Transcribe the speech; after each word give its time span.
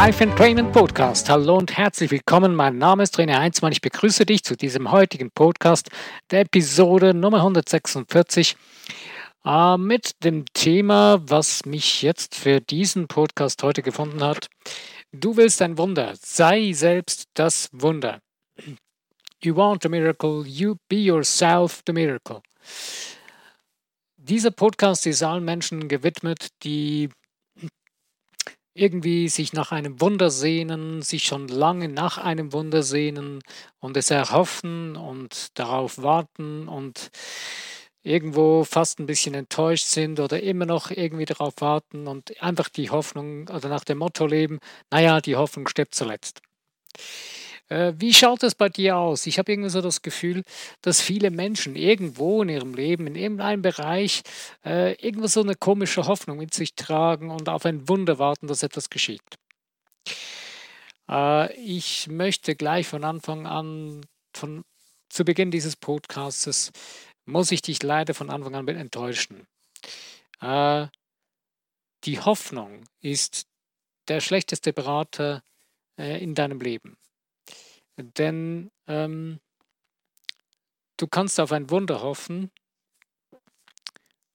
Life 0.00 0.22
and 0.22 0.36
Training 0.36 0.70
Podcast. 0.70 1.28
Hallo 1.28 1.56
und 1.56 1.76
herzlich 1.76 2.12
willkommen. 2.12 2.54
Mein 2.54 2.78
Name 2.78 3.02
ist 3.02 3.18
René 3.18 3.36
Heinzmann. 3.36 3.72
Ich 3.72 3.80
begrüße 3.80 4.24
dich 4.24 4.44
zu 4.44 4.56
diesem 4.56 4.92
heutigen 4.92 5.32
Podcast, 5.32 5.90
der 6.30 6.42
Episode 6.42 7.14
Nummer 7.14 7.38
146, 7.38 8.56
äh, 9.44 9.76
mit 9.76 10.22
dem 10.22 10.44
Thema, 10.54 11.20
was 11.28 11.64
mich 11.64 12.02
jetzt 12.02 12.36
für 12.36 12.60
diesen 12.60 13.08
Podcast 13.08 13.64
heute 13.64 13.82
gefunden 13.82 14.22
hat. 14.22 14.46
Du 15.10 15.36
willst 15.36 15.60
ein 15.62 15.76
Wunder. 15.78 16.14
Sei 16.14 16.70
selbst 16.72 17.24
das 17.34 17.68
Wunder. 17.72 18.20
You 19.42 19.56
want 19.56 19.84
a 19.84 19.88
miracle. 19.88 20.44
You 20.46 20.76
be 20.88 20.98
yourself 20.98 21.82
the 21.88 21.92
miracle. 21.92 22.40
Dieser 24.16 24.52
Podcast 24.52 25.08
ist 25.08 25.24
allen 25.24 25.44
Menschen 25.44 25.88
gewidmet, 25.88 26.50
die 26.62 27.08
irgendwie 28.78 29.28
sich 29.28 29.52
nach 29.52 29.72
einem 29.72 30.00
Wunder 30.00 30.30
sehnen, 30.30 31.02
sich 31.02 31.24
schon 31.24 31.48
lange 31.48 31.88
nach 31.88 32.18
einem 32.18 32.52
Wunder 32.52 32.82
sehnen 32.82 33.40
und 33.80 33.96
es 33.96 34.10
erhoffen 34.10 34.96
und 34.96 35.58
darauf 35.58 36.02
warten 36.02 36.68
und 36.68 37.10
irgendwo 38.02 38.64
fast 38.64 39.00
ein 39.00 39.06
bisschen 39.06 39.34
enttäuscht 39.34 39.86
sind 39.86 40.20
oder 40.20 40.42
immer 40.42 40.66
noch 40.66 40.90
irgendwie 40.90 41.26
darauf 41.26 41.54
warten 41.58 42.06
und 42.06 42.40
einfach 42.42 42.68
die 42.68 42.90
Hoffnung 42.90 43.48
oder 43.48 43.68
nach 43.68 43.84
dem 43.84 43.98
Motto 43.98 44.26
leben, 44.26 44.58
naja, 44.90 45.20
die 45.20 45.36
Hoffnung 45.36 45.68
stirbt 45.68 45.94
zuletzt. 45.94 46.40
Äh, 47.68 47.92
wie 47.96 48.14
schaut 48.14 48.42
es 48.42 48.54
bei 48.54 48.68
dir 48.68 48.96
aus? 48.96 49.26
Ich 49.26 49.38
habe 49.38 49.52
irgendwie 49.52 49.70
so 49.70 49.80
das 49.80 50.02
Gefühl, 50.02 50.42
dass 50.82 51.00
viele 51.00 51.30
Menschen 51.30 51.76
irgendwo 51.76 52.42
in 52.42 52.48
ihrem 52.48 52.74
Leben, 52.74 53.06
in 53.06 53.14
irgendeinem 53.14 53.62
Bereich, 53.62 54.22
äh, 54.64 54.94
irgendwo 54.94 55.26
so 55.26 55.42
eine 55.42 55.54
komische 55.54 56.06
Hoffnung 56.06 56.38
mit 56.38 56.54
sich 56.54 56.74
tragen 56.74 57.30
und 57.30 57.48
auf 57.48 57.64
ein 57.66 57.88
Wunder 57.88 58.18
warten, 58.18 58.46
dass 58.46 58.62
etwas 58.62 58.90
geschieht. 58.90 59.22
Äh, 61.08 61.52
ich 61.54 62.08
möchte 62.08 62.54
gleich 62.54 62.86
von 62.86 63.04
Anfang 63.04 63.46
an, 63.46 64.06
von, 64.34 64.64
zu 65.08 65.24
Beginn 65.24 65.50
dieses 65.50 65.76
Podcasts, 65.76 66.72
muss 67.26 67.52
ich 67.52 67.62
dich 67.62 67.82
leider 67.82 68.14
von 68.14 68.30
Anfang 68.30 68.54
an 68.54 68.68
enttäuschen. 68.68 69.46
Äh, 70.40 70.86
die 72.04 72.20
Hoffnung 72.20 72.84
ist 73.00 73.46
der 74.08 74.20
schlechteste 74.20 74.72
Berater 74.72 75.42
äh, 75.98 76.22
in 76.22 76.34
deinem 76.34 76.60
Leben. 76.60 76.96
Denn 77.98 78.70
ähm, 78.86 79.40
du 80.96 81.06
kannst 81.08 81.40
auf 81.40 81.52
ein 81.52 81.68
Wunder 81.70 82.00
hoffen, 82.00 82.50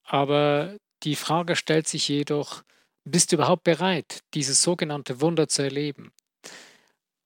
aber 0.03 0.78
die 1.03 1.16
Frage 1.16 1.56
stellt 1.56 1.88
sich 1.88 2.08
jedoch, 2.09 2.64
bist 3.06 3.31
du 3.31 3.38
überhaupt 3.38 3.64
bereit, 3.64 4.22
dieses 4.34 4.61
sogenannte 4.61 5.22
Wunder 5.22 5.47
zu 5.47 5.61
erleben? 5.61 6.11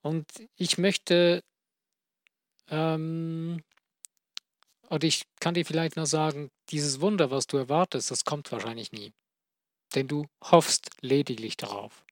Und 0.02 0.25
ich 0.55 0.77
möchte, 0.77 1.43
ähm, 2.69 3.63
oder 4.89 5.08
ich 5.08 5.23
kann 5.39 5.55
dir 5.55 5.65
vielleicht 5.65 5.95
nur 5.95 6.05
sagen, 6.05 6.49
dieses 6.69 7.02
Wunder, 7.02 7.31
was 7.31 7.47
du 7.47 7.58
erwartest, 7.58 8.11
das 8.11 8.25
kommt 8.25 8.52
wahrscheinlich 8.52 8.91
nie. 8.91 9.11
Denn 9.95 10.08
du 10.08 10.27
hoffst 10.43 10.91
lediglich 11.02 11.58
darauf. 11.58 12.05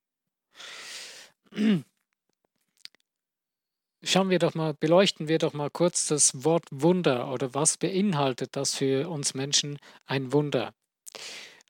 Schauen 4.08 4.30
wir 4.30 4.38
doch 4.38 4.54
mal, 4.54 4.76
beleuchten 4.76 5.28
wir 5.28 5.40
doch 5.40 5.54
mal 5.54 5.72
kurz 5.72 6.06
das 6.06 6.44
Wort 6.44 6.66
Wunder 6.70 7.34
oder 7.34 7.56
was 7.56 7.78
beinhaltet 7.78 8.56
das 8.56 8.76
für 8.76 9.10
uns 9.10 9.34
Menschen 9.34 9.80
ein 10.06 10.32
Wunder? 10.32 10.76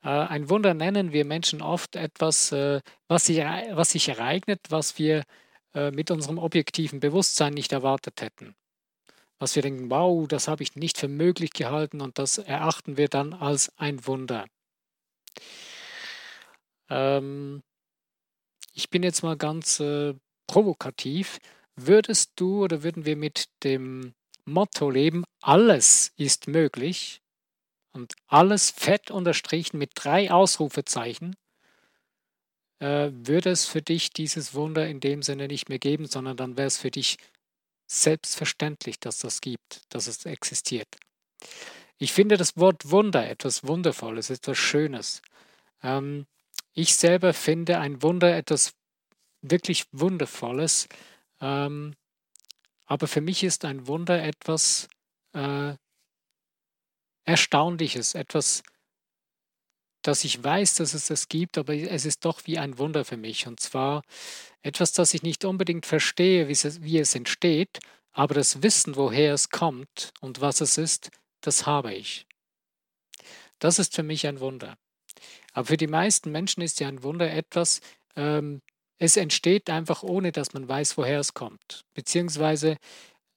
Äh, 0.04 0.10
ein 0.10 0.50
Wunder 0.50 0.74
nennen 0.74 1.14
wir 1.14 1.24
Menschen 1.24 1.62
oft 1.62 1.96
etwas, 1.96 2.52
äh, 2.52 2.82
was 3.08 3.28
sich, 3.28 3.38
was 3.38 3.92
sich 3.92 4.10
ereignet, 4.10 4.60
was 4.68 4.98
wir 5.00 5.24
äh, 5.74 5.92
mit 5.92 6.12
unserem 6.12 6.38
objektiven 6.38 7.00
Bewusstsein 7.00 7.54
nicht 7.54 7.72
erwartet 7.72 8.22
hätten. 8.22 8.54
Was 9.40 9.56
wir 9.56 9.62
denken, 9.62 9.90
wow, 9.90 10.28
das 10.28 10.50
habe 10.50 10.62
ich 10.62 10.76
nicht 10.76 10.98
für 10.98 11.08
möglich 11.08 11.52
gehalten 11.52 12.02
und 12.02 12.20
das 12.20 12.38
erachten 12.38 12.98
wir 12.98 13.08
dann 13.08 13.34
als 13.34 13.72
ein 13.78 14.06
Wunder. 14.08 14.46
Ähm, 16.90 17.64
ich 18.74 18.90
bin 18.90 19.04
jetzt 19.04 19.24
mal 19.24 19.38
ganz 19.38 19.80
äh, 19.80 20.16
provokativ. 20.48 21.40
Würdest 21.76 22.32
du 22.36 22.64
oder 22.64 22.84
würden 22.84 23.06
wir 23.06 23.16
mit 23.16 23.46
dem 23.64 24.14
Motto 24.46 24.90
leben, 24.90 25.24
alles 25.42 26.14
ist 26.18 26.48
möglich 26.48 27.22
und 27.92 28.14
alles 28.28 28.72
fett 28.72 29.12
unterstrichen 29.12 29.78
mit 29.78 29.92
drei 29.96 30.32
Ausrufezeichen, 30.32 31.36
äh, 32.80 33.10
würde 33.12 33.50
es 33.50 33.66
für 33.66 33.82
dich 33.82 34.12
dieses 34.12 34.54
Wunder 34.54 34.88
in 34.88 35.00
dem 35.00 35.24
Sinne 35.24 35.48
nicht 35.48 35.70
mehr 35.70 35.80
geben, 35.80 36.06
sondern 36.06 36.38
dann 36.38 36.58
wäre 36.58 36.68
es 36.68 36.78
für 36.78 36.92
dich 36.92 37.18
selbstverständlich, 37.88 39.00
dass 39.00 39.20
das 39.20 39.42
gibt, 39.42 39.82
dass 39.90 40.08
es 40.08 40.26
existiert. 40.26 40.88
Ich 41.98 42.12
finde 42.14 42.38
das 42.38 42.58
Wort 42.58 42.90
Wunder 42.92 43.28
etwas 43.30 43.66
Wundervolles, 43.66 44.30
etwas 44.30 44.58
Schönes. 44.58 45.22
Ähm, 45.82 46.26
ich 46.74 46.96
selber 46.96 47.34
finde 47.34 47.80
ein 47.80 48.02
Wunder 48.02 48.36
etwas 48.36 48.74
wirklich 49.42 49.86
Wundervolles, 49.92 50.90
ähm, 51.42 51.96
aber 52.86 53.08
für 53.08 53.22
mich 53.22 53.44
ist 53.44 53.66
ein 53.66 53.88
Wunder 53.88 54.24
etwas 54.24 54.88
äh, 55.34 55.76
Erstaunliches, 57.26 58.14
etwas, 58.14 58.62
dass 60.04 60.24
ich 60.24 60.44
weiß, 60.44 60.76
dass 60.76 60.94
es 60.94 61.10
es 61.10 61.28
gibt, 61.28 61.58
aber 61.58 61.74
es 61.74 62.06
ist 62.06 62.24
doch 62.26 62.42
wie 62.46 62.60
ein 62.60 62.78
Wunder 62.78 63.04
für 63.04 63.18
mich. 63.18 63.48
Und 63.48 63.60
zwar 63.60 64.04
etwas, 64.62 64.94
das 64.94 65.16
ich 65.16 65.24
nicht 65.24 65.44
unbedingt 65.44 65.88
verstehe, 65.88 66.48
wie 66.48 66.52
es, 66.52 66.84
wie 66.84 67.00
es 67.00 67.16
entsteht, 67.16 67.80
aber 68.12 68.36
das 68.36 68.62
Wissen, 68.62 68.96
woher 68.96 69.34
es 69.34 69.50
kommt 69.50 70.14
und 70.22 70.42
was 70.42 70.62
es 70.62 70.78
ist, 70.78 71.10
das 71.42 71.66
habe 71.66 71.94
ich. 71.94 72.28
Das 73.60 73.80
ist 73.80 73.96
für 73.96 74.04
mich 74.04 74.28
ein 74.28 74.40
Wunder. 74.40 74.78
Aber 75.54 75.66
für 75.66 75.78
die 75.78 75.88
meisten 75.88 76.32
Menschen 76.32 76.62
ist 76.62 76.80
ja 76.80 76.88
ein 76.88 77.02
Wunder 77.02 77.32
etwas, 77.32 77.82
ähm, 78.16 78.62
es 78.98 79.18
entsteht 79.18 79.70
einfach 79.70 80.04
ohne, 80.04 80.32
dass 80.32 80.54
man 80.54 80.68
weiß, 80.68 80.98
woher 80.98 81.20
es 81.20 81.34
kommt. 81.34 81.86
Beziehungsweise 81.94 82.78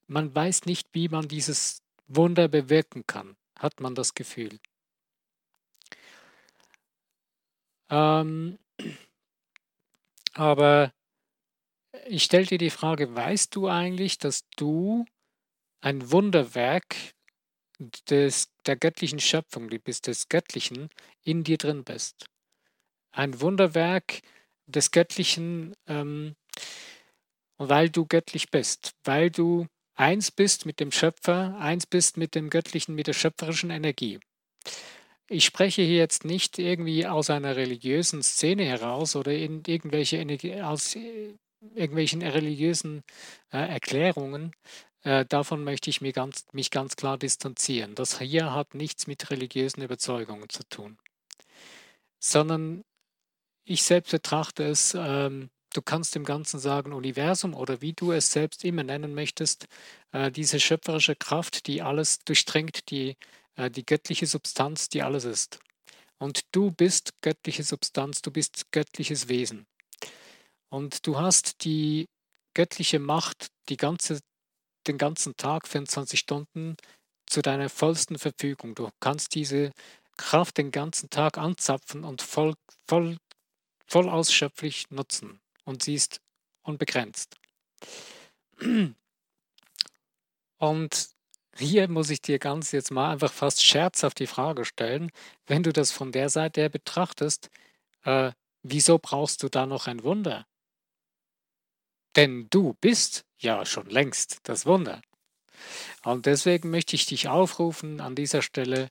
man 0.06 0.34
weiß 0.34 0.64
nicht, 0.64 0.88
wie 0.92 1.08
man 1.08 1.28
dieses 1.28 1.82
Wunder 2.06 2.48
bewirken 2.48 3.06
kann, 3.06 3.36
hat 3.58 3.80
man 3.80 3.94
das 3.94 4.14
Gefühl. 4.14 4.58
Ähm, 7.90 8.58
aber 10.34 10.92
ich 12.06 12.24
stelle 12.24 12.46
dir 12.46 12.58
die 12.58 12.70
Frage, 12.70 13.14
weißt 13.14 13.54
du 13.54 13.68
eigentlich, 13.68 14.18
dass 14.18 14.48
du 14.56 15.04
ein 15.80 16.10
Wunderwerk 16.10 16.96
des, 18.08 18.48
der 18.66 18.76
göttlichen 18.76 19.20
Schöpfung, 19.20 19.68
du 19.68 19.78
bist 19.78 20.06
des 20.06 20.28
Göttlichen, 20.28 20.88
in 21.22 21.44
dir 21.44 21.58
drin 21.58 21.84
bist? 21.84 22.26
Ein 23.10 23.40
Wunderwerk, 23.40 24.20
des 24.68 24.90
Göttlichen, 24.90 25.74
ähm, 25.86 26.34
weil 27.56 27.90
du 27.90 28.06
göttlich 28.06 28.50
bist, 28.50 28.92
weil 29.04 29.30
du 29.30 29.66
eins 29.94 30.30
bist 30.30 30.64
mit 30.64 30.80
dem 30.80 30.92
Schöpfer, 30.92 31.56
eins 31.58 31.86
bist 31.86 32.16
mit 32.16 32.34
dem 32.34 32.50
Göttlichen, 32.50 32.94
mit 32.94 33.08
der 33.08 33.14
schöpferischen 33.14 33.70
Energie. 33.70 34.20
Ich 35.28 35.44
spreche 35.44 35.82
hier 35.82 35.96
jetzt 35.98 36.24
nicht 36.24 36.58
irgendwie 36.58 37.06
aus 37.06 37.28
einer 37.30 37.56
religiösen 37.56 38.22
Szene 38.22 38.64
heraus 38.64 39.16
oder 39.16 39.32
in 39.32 39.62
irgendwelche 39.66 40.16
Energie, 40.16 40.60
aus 40.62 40.94
äh, 40.96 41.34
irgendwelchen 41.74 42.22
religiösen 42.22 43.02
äh, 43.52 43.58
Erklärungen. 43.58 44.52
Äh, 45.02 45.26
davon 45.26 45.64
möchte 45.64 45.90
ich 45.90 46.00
mich 46.00 46.14
ganz, 46.14 46.46
mich 46.52 46.70
ganz 46.70 46.96
klar 46.96 47.18
distanzieren. 47.18 47.94
Das 47.94 48.18
hier 48.20 48.54
hat 48.54 48.74
nichts 48.74 49.06
mit 49.06 49.30
religiösen 49.30 49.82
Überzeugungen 49.82 50.48
zu 50.48 50.62
tun, 50.68 50.98
sondern 52.20 52.84
ich 53.68 53.82
selbst 53.82 54.10
betrachte 54.10 54.64
es, 54.64 54.94
ähm, 54.94 55.50
du 55.74 55.82
kannst 55.82 56.14
dem 56.14 56.24
Ganzen 56.24 56.58
sagen 56.58 56.92
Universum 56.92 57.54
oder 57.54 57.80
wie 57.82 57.92
du 57.92 58.12
es 58.12 58.32
selbst 58.32 58.64
immer 58.64 58.82
nennen 58.82 59.14
möchtest, 59.14 59.66
äh, 60.12 60.30
diese 60.30 60.58
schöpferische 60.58 61.16
Kraft, 61.16 61.66
die 61.66 61.82
alles 61.82 62.18
durchdringt, 62.20 62.90
die, 62.90 63.16
äh, 63.56 63.70
die 63.70 63.84
göttliche 63.84 64.26
Substanz, 64.26 64.88
die 64.88 65.02
alles 65.02 65.24
ist. 65.24 65.58
Und 66.18 66.40
du 66.52 66.70
bist 66.70 67.12
göttliche 67.20 67.62
Substanz, 67.62 68.22
du 68.22 68.30
bist 68.30 68.72
göttliches 68.72 69.28
Wesen. 69.28 69.66
Und 70.70 71.06
du 71.06 71.18
hast 71.18 71.64
die 71.64 72.08
göttliche 72.54 72.98
Macht 72.98 73.48
die 73.68 73.76
ganze, 73.76 74.20
den 74.86 74.98
ganzen 74.98 75.36
Tag, 75.36 75.68
24 75.68 76.18
Stunden, 76.18 76.76
zu 77.26 77.42
deiner 77.42 77.68
vollsten 77.68 78.18
Verfügung. 78.18 78.74
Du 78.74 78.88
kannst 79.00 79.34
diese 79.34 79.72
Kraft 80.16 80.56
den 80.56 80.70
ganzen 80.70 81.10
Tag 81.10 81.36
anzapfen 81.38 82.04
und 82.04 82.22
voll, 82.22 82.54
voll 82.88 83.18
voll 83.88 84.08
ausschöpflich 84.08 84.90
nutzen 84.90 85.40
und 85.64 85.82
sie 85.82 85.94
ist 85.94 86.20
unbegrenzt. 86.62 87.36
Und 90.58 91.08
hier 91.56 91.88
muss 91.88 92.10
ich 92.10 92.20
dir 92.20 92.38
ganz 92.38 92.72
jetzt 92.72 92.90
mal 92.90 93.10
einfach 93.10 93.32
fast 93.32 93.64
scherzhaft 93.64 94.20
die 94.20 94.26
Frage 94.26 94.64
stellen, 94.64 95.10
wenn 95.46 95.62
du 95.62 95.72
das 95.72 95.90
von 95.90 96.12
der 96.12 96.28
Seite 96.28 96.60
her 96.60 96.68
betrachtest, 96.68 97.50
äh, 98.04 98.32
wieso 98.62 98.98
brauchst 98.98 99.42
du 99.42 99.48
da 99.48 99.66
noch 99.66 99.86
ein 99.86 100.02
Wunder? 100.04 100.46
Denn 102.14 102.48
du 102.50 102.74
bist 102.80 103.24
ja 103.38 103.64
schon 103.64 103.88
längst 103.88 104.40
das 104.44 104.66
Wunder. 104.66 105.00
Und 106.04 106.26
deswegen 106.26 106.70
möchte 106.70 106.94
ich 106.94 107.06
dich 107.06 107.28
aufrufen 107.28 108.00
an 108.00 108.14
dieser 108.14 108.42
Stelle, 108.42 108.90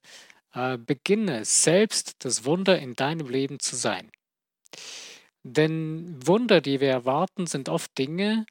äh, 0.54 0.78
beginne 0.78 1.46
selbst 1.46 2.16
das 2.20 2.46
Wunder 2.46 2.80
in 2.80 2.96
deinem 2.96 3.30
Leben 3.30 3.60
zu 3.60 3.76
sein. 3.76 4.12
Denn 5.44 6.20
Wunder, 6.26 6.62
die 6.62 6.82
wir 6.82 6.90
erwarten, 6.90 7.48
sind 7.48 7.70
oft 7.70 7.98
Dinge, 7.98 8.46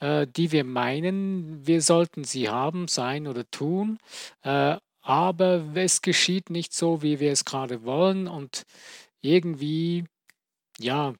äh, 0.00 0.26
die 0.26 0.52
wir 0.52 0.64
meinen, 0.64 1.66
wir 1.66 1.80
sollten 1.80 2.24
sie 2.24 2.48
haben, 2.48 2.88
sein 2.88 3.26
oder 3.26 3.48
tun, 3.50 3.98
äh, 4.42 4.76
aber 5.00 5.74
es 5.74 6.02
geschieht 6.02 6.50
nicht 6.50 6.72
so, 6.72 7.02
wie 7.02 7.20
wir 7.20 7.32
es 7.32 7.44
gerade 7.44 7.84
wollen. 7.84 8.26
Und 8.26 8.64
irgendwie, 9.20 10.04
ja, 10.78 11.14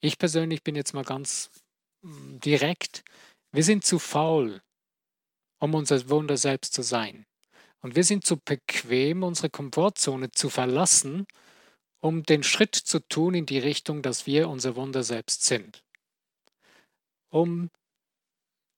ich 0.00 0.18
persönlich 0.18 0.62
bin 0.62 0.76
jetzt 0.76 0.94
mal 0.94 1.04
ganz 1.04 1.50
mm, 2.02 2.38
direkt, 2.38 3.04
wir 3.52 3.64
sind 3.64 3.84
zu 3.84 3.98
faul, 3.98 4.60
um 5.58 5.74
unser 5.74 6.08
Wunder 6.08 6.36
selbst 6.36 6.72
zu 6.72 6.82
sein. 6.82 7.26
Und 7.80 7.96
wir 7.96 8.04
sind 8.04 8.24
zu 8.24 8.36
bequem, 8.36 9.22
unsere 9.22 9.50
Komfortzone 9.50 10.30
zu 10.30 10.50
verlassen, 10.50 11.26
um 12.00 12.22
den 12.22 12.42
Schritt 12.42 12.74
zu 12.74 13.00
tun 13.00 13.34
in 13.34 13.46
die 13.46 13.58
Richtung, 13.58 14.02
dass 14.02 14.26
wir 14.26 14.48
unser 14.48 14.76
Wunder 14.76 15.02
selbst 15.02 15.44
sind. 15.44 15.82
Um 17.28 17.70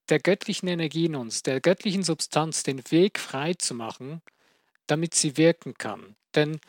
der 0.09 0.19
göttlichen 0.19 0.67
Energie 0.67 1.05
in 1.05 1.15
uns, 1.15 1.43
der 1.43 1.61
göttlichen 1.61 2.03
Substanz 2.03 2.63
den 2.63 2.81
Weg 2.91 3.19
frei 3.19 3.53
zu 3.53 3.73
machen, 3.73 4.21
damit 4.87 5.13
sie 5.13 5.37
wirken 5.37 5.75
kann. 5.75 6.15
Denn 6.35 6.59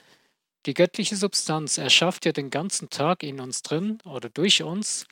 die 0.66 0.74
göttliche 0.74 1.16
Substanz 1.16 1.78
erschafft 1.78 2.26
ja 2.26 2.32
den 2.32 2.50
ganzen 2.50 2.90
Tag 2.90 3.22
in 3.22 3.40
uns 3.40 3.62
drin 3.62 3.98
oder 4.04 4.28
durch 4.28 4.62
uns, 4.62 5.06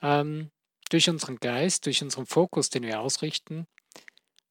ähm, 0.00 0.50
durch 0.88 1.10
unseren 1.10 1.36
Geist, 1.36 1.84
durch 1.84 2.02
unseren 2.02 2.26
Fokus, 2.26 2.70
den 2.70 2.84
wir 2.84 3.00
ausrichten, 3.00 3.66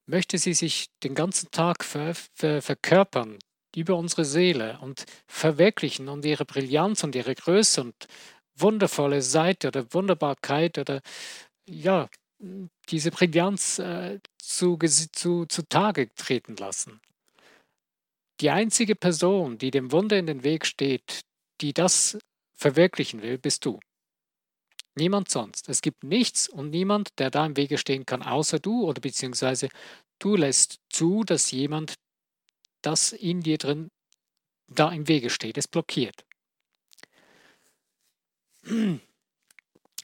möchte 0.05 0.37
sie 0.37 0.53
sich 0.53 0.89
den 1.03 1.15
ganzen 1.15 1.49
Tag 1.49 1.83
ver 1.83 2.13
ver 2.13 2.61
verkörpern 2.61 3.39
über 3.75 3.95
unsere 3.95 4.25
Seele 4.25 4.79
und 4.81 5.05
verwirklichen 5.27 6.07
und 6.07 6.25
ihre 6.25 6.45
Brillanz 6.45 7.03
und 7.03 7.15
ihre 7.15 7.35
Größe 7.35 7.81
und 7.81 8.07
wundervolle 8.55 9.21
Seite 9.21 9.67
oder 9.67 9.93
Wunderbarkeit 9.93 10.77
oder 10.77 11.01
ja, 11.67 12.09
diese 12.89 13.11
Brillanz 13.11 13.79
äh, 13.79 14.19
zu, 14.37 14.77
zu, 14.77 15.45
zu 15.45 15.67
Tage 15.67 16.13
treten 16.15 16.55
lassen. 16.57 17.01
Die 18.41 18.49
einzige 18.49 18.95
Person, 18.95 19.57
die 19.57 19.71
dem 19.71 19.91
Wunder 19.91 20.17
in 20.17 20.27
den 20.27 20.43
Weg 20.43 20.65
steht, 20.65 21.21
die 21.61 21.73
das 21.73 22.17
verwirklichen 22.53 23.21
will, 23.21 23.37
bist 23.37 23.65
du. 23.65 23.79
Niemand 24.97 25.29
sonst. 25.29 25.67
Es 25.67 25.81
gibt 25.81 26.03
nichts 26.03 26.47
und 26.47 26.69
niemand, 26.69 27.09
der 27.19 27.29
da 27.29 27.45
im 27.45 27.57
Wege 27.57 27.77
stehen 27.77 28.05
kann, 28.05 28.21
außer 28.21 28.59
du 28.59 28.85
oder 28.85 29.01
beziehungsweise 29.01 29.69
du 30.19 30.35
lässt 30.35 30.79
zu, 30.89 31.23
dass 31.23 31.51
jemand 31.51 31.95
das 32.85 33.11
in 33.11 33.41
dir 33.41 33.57
drin 33.57 33.91
da 34.67 34.91
im 34.91 35.07
Wege 35.07 35.29
steht, 35.29 35.57
es 35.57 35.67
blockiert. 35.67 36.25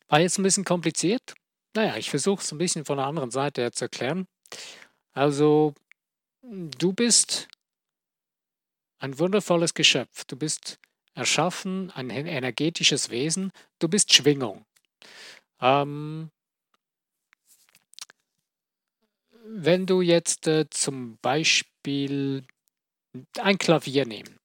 War 0.07 0.19
jetzt 0.19 0.37
ein 0.37 0.43
bisschen 0.43 0.65
kompliziert. 0.65 1.33
Naja, 1.73 1.97
ich 1.97 2.09
versuche 2.09 2.41
es 2.41 2.51
ein 2.51 2.57
bisschen 2.57 2.85
von 2.85 2.97
der 2.97 3.07
anderen 3.07 3.31
Seite 3.31 3.61
her 3.61 3.71
zu 3.71 3.85
erklären. 3.85 4.27
Also, 5.13 5.73
du 6.41 6.93
bist 6.93 7.47
ein 8.99 9.17
wundervolles 9.17 9.73
Geschöpf. 9.73 10.25
Du 10.25 10.35
bist 10.35 10.79
erschaffen, 11.13 11.91
ein 11.91 12.09
energetisches 12.09 13.09
Wesen. 13.09 13.51
Du 13.79 13.87
bist 13.87 14.13
Schwingung. 14.13 14.65
Ähm, 15.59 16.29
wenn 19.43 19.85
du 19.85 20.01
jetzt 20.01 20.47
äh, 20.47 20.69
zum 20.69 21.17
Beispiel 21.17 22.45
ein 23.39 23.57
Klavier 23.57 24.05
nehmen 24.05 24.39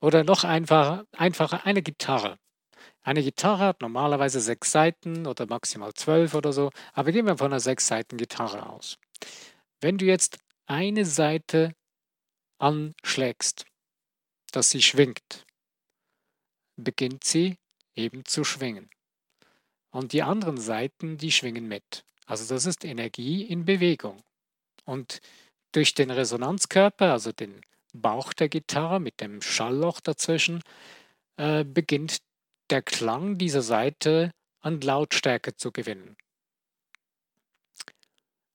oder 0.00 0.24
noch 0.24 0.44
einfach, 0.44 1.04
einfacher 1.12 1.66
eine 1.66 1.82
Gitarre. 1.82 2.38
Eine 3.02 3.22
Gitarre 3.22 3.64
hat 3.64 3.80
normalerweise 3.80 4.40
sechs 4.40 4.72
Seiten 4.72 5.26
oder 5.26 5.46
maximal 5.46 5.94
zwölf 5.94 6.34
oder 6.34 6.52
so, 6.52 6.70
aber 6.92 7.12
gehen 7.12 7.26
wir 7.26 7.38
von 7.38 7.52
einer 7.52 7.60
sechs 7.60 7.86
Seiten 7.86 8.16
Gitarre 8.16 8.68
aus. 8.68 8.98
Wenn 9.80 9.98
du 9.98 10.04
jetzt 10.04 10.38
eine 10.66 11.04
Seite 11.04 11.74
anschlägst, 12.58 13.64
dass 14.52 14.70
sie 14.70 14.82
schwingt, 14.82 15.46
beginnt 16.76 17.24
sie 17.24 17.56
eben 17.94 18.24
zu 18.24 18.44
schwingen. 18.44 18.90
Und 19.90 20.12
die 20.12 20.22
anderen 20.22 20.58
Seiten, 20.58 21.16
die 21.16 21.32
schwingen 21.32 21.66
mit. 21.66 22.04
Also 22.26 22.54
das 22.54 22.64
ist 22.66 22.84
Energie 22.84 23.42
in 23.42 23.64
Bewegung. 23.64 24.22
Und 24.84 25.20
durch 25.72 25.94
den 25.94 26.10
Resonanzkörper, 26.10 27.12
also 27.12 27.32
den 27.32 27.60
Bauch 27.92 28.32
der 28.32 28.48
Gitarre 28.48 29.00
mit 29.00 29.20
dem 29.20 29.42
Schallloch 29.42 30.00
dazwischen, 30.00 30.62
äh, 31.36 31.64
beginnt 31.64 32.18
der 32.70 32.82
Klang 32.82 33.38
dieser 33.38 33.62
Seite 33.62 34.32
an 34.60 34.80
Lautstärke 34.80 35.56
zu 35.56 35.72
gewinnen. 35.72 36.16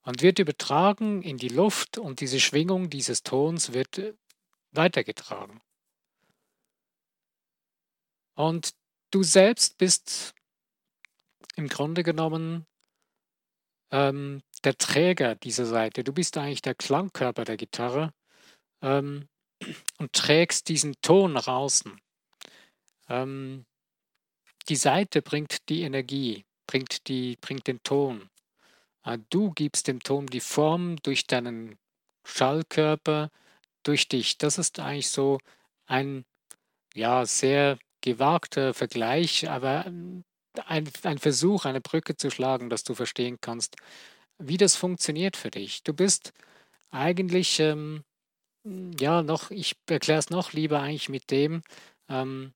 Und 0.04 0.22
wird 0.22 0.40
übertragen 0.40 1.24
in 1.24 1.38
die 1.38 1.50
Luft 1.50 1.98
und 1.98 2.22
diese 2.22 2.40
Schwingung 2.40 2.90
dieses 2.90 3.24
Tons 3.24 3.74
wird 3.74 3.98
äh, 3.98 4.14
weitergetragen. 4.72 5.62
Und 8.36 8.76
du 9.12 9.24
selbst 9.24 9.78
bist 9.78 10.34
im 11.56 11.68
Grunde 11.70 12.04
genommen 12.04 12.66
ähm, 13.92 14.42
der 14.64 14.78
Träger 14.78 15.36
dieser 15.36 15.66
Seite. 15.66 16.04
Du 16.04 16.14
bist 16.14 16.38
eigentlich 16.38 16.62
der 16.62 16.76
Klangkörper 16.76 17.46
der 17.46 17.58
Gitarre 17.58 18.14
ähm, 18.82 19.28
und 20.00 20.14
trägst 20.14 20.70
diesen 20.70 20.96
Ton 21.02 21.34
nach 21.34 21.48
außen. 21.48 22.00
Ähm, 23.10 23.66
die 24.70 24.76
Seite 24.76 25.22
bringt 25.22 25.70
die 25.70 25.82
Energie, 25.84 26.46
bringt, 26.68 27.08
die, 27.08 27.38
bringt 27.40 27.68
den 27.68 27.84
Ton. 27.84 28.30
Äh, 29.04 29.20
du 29.30 29.52
gibst 29.52 29.88
dem 29.88 30.02
Ton 30.02 30.26
die 30.28 30.40
Form 30.40 30.98
durch 31.04 31.28
deinen 31.28 31.78
Schallkörper, 32.26 33.30
durch 33.84 34.08
dich. 34.08 34.38
Das 34.38 34.58
ist 34.58 34.80
eigentlich 34.80 35.10
so 35.10 35.40
ein 35.86 36.26
ja, 36.96 37.26
sehr 37.26 37.78
gewagter 38.02 38.74
Vergleich, 38.74 39.50
aber 39.50 39.86
ähm, 39.86 40.24
ein, 40.68 40.90
ein 41.04 41.18
Versuch, 41.18 41.66
eine 41.66 41.82
Brücke 41.82 42.16
zu 42.18 42.30
schlagen, 42.30 42.70
dass 42.70 42.84
du 42.84 42.96
verstehen 42.96 43.38
kannst, 43.42 43.76
wie 44.38 44.58
das 44.58 44.76
funktioniert 44.76 45.38
für 45.38 45.52
dich. 45.52 45.84
Du 45.84 45.94
bist 45.94 46.34
eigentlich, 46.92 47.60
ähm, 47.60 48.04
ja, 48.64 49.22
noch, 49.22 49.52
ich 49.52 49.76
erkläre 49.88 50.20
es 50.20 50.30
noch 50.30 50.54
lieber 50.54 50.80
eigentlich 50.82 51.10
mit 51.10 51.32
dem, 51.32 51.62
ähm, 52.10 52.54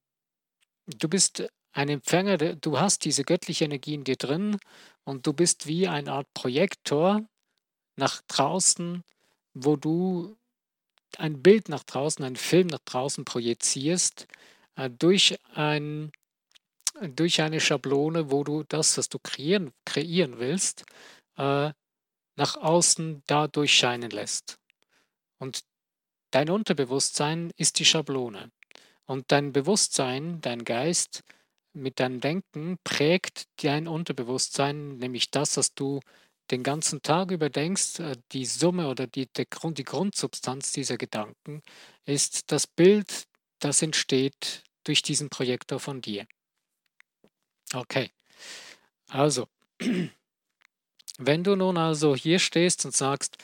du 0.88 1.08
bist 1.08 1.48
ein 1.72 1.90
Empfänger, 1.90 2.38
du 2.38 2.80
hast 2.80 3.06
diese 3.06 3.24
göttliche 3.24 3.66
Energie 3.66 3.94
in 3.94 4.04
dir 4.04 4.16
drin 4.16 4.58
und 5.04 5.28
du 5.28 5.34
bist 5.34 5.68
wie 5.68 5.88
eine 5.88 6.12
Art 6.14 6.34
Projektor 6.34 7.22
nach 7.96 8.22
draußen, 8.28 9.04
wo 9.54 9.76
du 9.76 10.38
ein 11.18 11.42
Bild 11.42 11.70
nach 11.70 11.84
draußen, 11.84 12.24
einen 12.24 12.36
Film 12.36 12.68
nach 12.68 12.80
draußen 12.86 13.26
projizierst, 13.26 14.28
äh, 14.76 14.90
durch 14.90 15.38
ein 15.54 16.12
durch 17.16 17.42
eine 17.42 17.60
Schablone, 17.60 18.32
wo 18.32 18.44
du 18.44 18.64
das, 18.64 18.98
was 18.98 19.10
du 19.10 19.20
kreieren, 19.20 19.72
kreieren 19.86 20.40
willst, 20.40 20.86
äh, 21.38 21.72
nach 22.36 22.56
außen 22.56 23.24
da 23.28 23.48
durchscheinen 23.48 24.12
lässt. 24.12 24.58
Und 25.38 25.64
dein 26.32 26.50
Unterbewusstsein 26.50 27.52
ist 27.58 27.80
die 27.80 27.86
Schablone. 27.86 28.52
Und 29.06 29.32
dein 29.32 29.52
Bewusstsein, 29.52 30.40
dein 30.42 30.64
Geist 30.64 31.24
mit 31.74 32.00
deinem 32.00 32.22
Denken 32.22 32.78
prägt 32.84 33.48
dein 33.64 33.88
Unterbewusstsein, 33.88 34.98
nämlich 34.98 35.32
das, 35.32 35.58
was 35.58 35.74
du 35.74 36.00
den 36.52 36.64
ganzen 36.64 37.02
Tag 37.02 37.32
über 37.32 37.50
denkst, 37.50 38.00
äh, 38.00 38.16
die 38.32 38.46
Summe 38.46 38.88
oder 38.88 39.08
die, 39.08 39.28
Grund, 39.50 39.78
die 39.78 39.84
Grundsubstanz 39.84 40.72
dieser 40.72 40.98
Gedanken 40.98 41.62
ist 42.06 42.52
das 42.52 42.68
Bild, 42.68 43.26
das 43.60 43.82
entsteht 43.82 44.64
durch 44.84 45.02
diesen 45.02 45.30
Projektor 45.30 45.80
von 45.80 46.02
dir. 46.02 46.26
Okay. 47.76 48.12
Also, 49.10 49.48
wenn 51.18 51.44
du 51.44 51.56
nun 51.56 51.78
also 51.78 52.16
hier 52.16 52.40
stehst 52.40 52.86
und 52.86 52.96
sagst, 52.96 53.38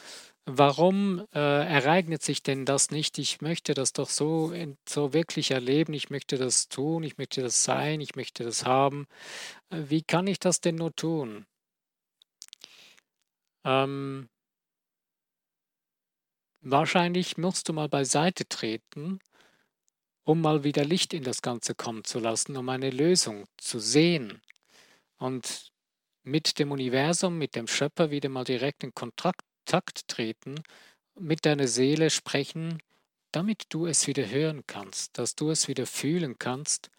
warum 0.46 1.26
äh, 1.34 1.40
ereignet 1.40 2.22
sich 2.24 2.44
denn 2.44 2.66
das 2.66 2.92
nicht? 2.92 3.18
Ich 3.18 3.42
möchte 3.42 3.74
das 3.74 3.94
doch 3.94 4.10
so, 4.10 4.54
so 4.88 5.14
wirklich 5.14 5.52
erleben, 5.52 5.94
ich 5.94 6.10
möchte 6.10 6.38
das 6.38 6.70
tun, 6.70 7.04
ich 7.04 7.18
möchte 7.18 7.42
das 7.42 7.64
sein, 7.64 8.02
ich 8.02 8.16
möchte 8.16 8.44
das 8.44 8.66
haben. 8.66 9.08
Äh, 9.72 9.84
wie 9.90 10.04
kann 10.04 10.28
ich 10.28 10.40
das 10.40 10.62
denn 10.62 10.76
nur 10.76 10.96
tun? 10.96 11.46
Ähm, 13.66 14.30
wahrscheinlich 16.62 17.38
musst 17.38 17.70
du 17.70 17.74
mal 17.74 17.88
beiseite 17.90 18.46
treten 18.48 19.20
um 20.26 20.42
mal 20.42 20.64
wieder 20.64 20.84
Licht 20.84 21.14
in 21.14 21.24
das 21.24 21.42
Ganze 21.42 21.76
kommen 21.76 22.04
zu 22.04 22.20
lassen, 22.20 22.58
um 22.58 22.68
eine 22.70 22.90
Lösung 22.90 23.46
zu 23.58 23.80
sehen. 23.80 24.42
Und 25.18 25.72
mit 26.24 26.60
dem 26.60 26.72
Universum, 26.72 27.38
mit 27.38 27.56
dem 27.56 27.68
Schöpfer 27.68 28.12
wieder 28.12 28.30
mal 28.30 28.44
direkt 28.44 28.84
in 28.84 28.94
Kontakt 28.94 29.46
treten, 30.08 30.56
mit 31.18 31.46
deiner 31.46 31.68
Seele 31.68 32.10
sprechen, 32.10 32.82
damit 33.32 33.66
du 33.70 33.86
es 33.86 34.08
wieder 34.08 34.28
hören 34.28 34.64
kannst, 34.66 35.18
dass 35.18 35.36
du 35.36 35.52
es 35.52 35.68
wieder 35.68 35.86
fühlen 35.86 36.38
kannst 36.40 36.90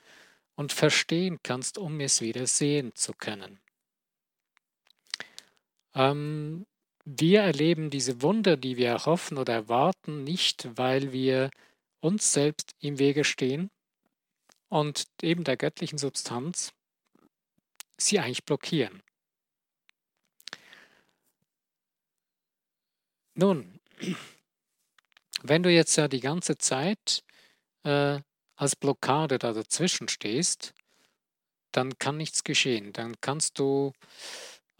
und 0.54 0.72
verstehen 0.72 1.38
kannst, 1.42 1.78
um 1.78 1.98
es 2.00 2.20
wieder 2.20 2.46
sehen 2.46 2.94
zu 2.94 3.12
können. 3.12 3.58
Ähm, 5.94 6.66
wir 7.04 7.40
erleben 7.40 7.90
diese 7.90 8.22
Wunder, 8.22 8.56
die 8.56 8.76
wir 8.76 8.88
erhoffen 8.88 9.38
oder 9.38 9.54
erwarten, 9.54 10.24
nicht, 10.24 10.68
weil 10.76 11.12
wir 11.12 11.50
uns 12.00 12.32
selbst 12.32 12.74
im 12.80 12.98
Wege 12.98 13.24
stehen 13.24 13.70
und 14.68 15.06
eben 15.22 15.44
der 15.44 15.56
göttlichen 15.56 15.98
Substanz 15.98 16.72
sie 17.96 18.18
eigentlich 18.18 18.44
blockieren. 18.44 19.02
Nun, 23.34 23.80
wenn 25.42 25.62
du 25.62 25.70
jetzt 25.70 25.96
ja 25.96 26.08
die 26.08 26.20
ganze 26.20 26.56
Zeit 26.58 27.22
äh, 27.84 28.20
als 28.56 28.76
Blockade 28.76 29.38
da 29.38 29.52
dazwischen 29.52 30.08
stehst, 30.08 30.74
dann 31.72 31.98
kann 31.98 32.16
nichts 32.16 32.44
geschehen. 32.44 32.92
Dann 32.92 33.20
kannst 33.20 33.58
du 33.58 33.92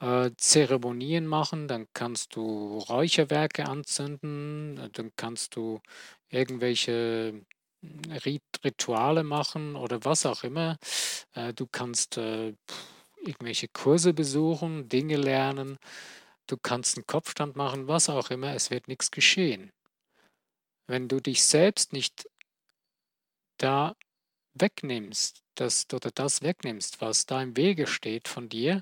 äh, 0.00 0.30
Zeremonien 0.36 1.26
machen, 1.26 1.68
dann 1.68 1.86
kannst 1.94 2.36
du 2.36 2.78
Räucherwerke 2.78 3.66
anzünden, 3.66 4.90
dann 4.92 5.12
kannst 5.16 5.56
du 5.56 5.80
irgendwelche 6.28 7.42
hm, 7.82 8.12
Rit 8.24 8.42
Rituale 8.64 9.24
machen 9.24 9.76
oder 9.76 10.04
was 10.04 10.26
auch 10.26 10.44
immer. 10.44 10.78
Äh, 11.34 11.52
du 11.54 11.66
kannst 11.66 12.18
äh, 12.18 12.54
irgendwelche 13.18 13.68
Kurse 13.68 14.12
besuchen, 14.14 14.88
Dinge 14.88 15.16
lernen, 15.16 15.78
du 16.46 16.56
kannst 16.56 16.96
einen 16.96 17.06
Kopfstand 17.06 17.56
machen, 17.56 17.88
was 17.88 18.08
auch 18.08 18.30
immer, 18.30 18.54
es 18.54 18.70
wird 18.70 18.88
nichts 18.88 19.10
geschehen. 19.10 19.72
Wenn 20.88 21.08
du 21.08 21.20
dich 21.20 21.44
selbst 21.44 21.92
nicht 21.92 22.28
da 23.58 23.96
wegnimmst, 24.54 25.42
das 25.54 25.86
oder 25.92 26.10
das 26.10 26.42
wegnimmst, 26.42 27.00
was 27.00 27.26
da 27.26 27.42
im 27.42 27.56
Wege 27.56 27.86
steht 27.86 28.28
von 28.28 28.48
dir, 28.48 28.80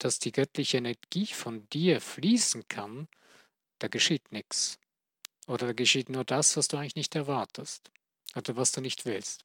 dass 0.00 0.18
die 0.18 0.32
göttliche 0.32 0.78
Energie 0.78 1.26
von 1.26 1.68
dir 1.70 2.00
fließen 2.00 2.66
kann, 2.68 3.08
da 3.78 3.88
geschieht 3.88 4.32
nichts. 4.32 4.78
Oder 5.46 5.68
da 5.68 5.72
geschieht 5.72 6.08
nur 6.08 6.24
das, 6.24 6.56
was 6.56 6.68
du 6.68 6.76
eigentlich 6.76 6.96
nicht 6.96 7.14
erwartest 7.14 7.90
oder 8.34 8.56
was 8.56 8.72
du 8.72 8.80
nicht 8.80 9.04
willst. 9.04 9.44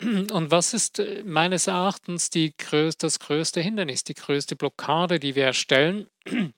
Und 0.00 0.50
was 0.50 0.74
ist 0.74 0.98
äh, 0.98 1.22
meines 1.24 1.68
Erachtens 1.68 2.30
die 2.30 2.54
das 2.98 3.18
größte 3.20 3.60
Hindernis, 3.60 4.02
die 4.02 4.14
größte 4.14 4.56
Blockade, 4.56 5.20
die 5.20 5.36
wir 5.36 5.44
erstellen, 5.44 6.08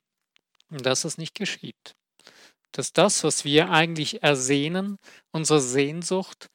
dass 0.69 1.05
es 1.05 1.17
nicht 1.17 1.35
geschieht? 1.35 1.95
Dass 2.71 2.91
das, 2.91 3.23
was 3.23 3.45
wir 3.45 3.69
eigentlich 3.69 4.23
ersehnen, 4.23 4.97
unsere 5.31 5.61
Sehnsucht, 5.61 6.49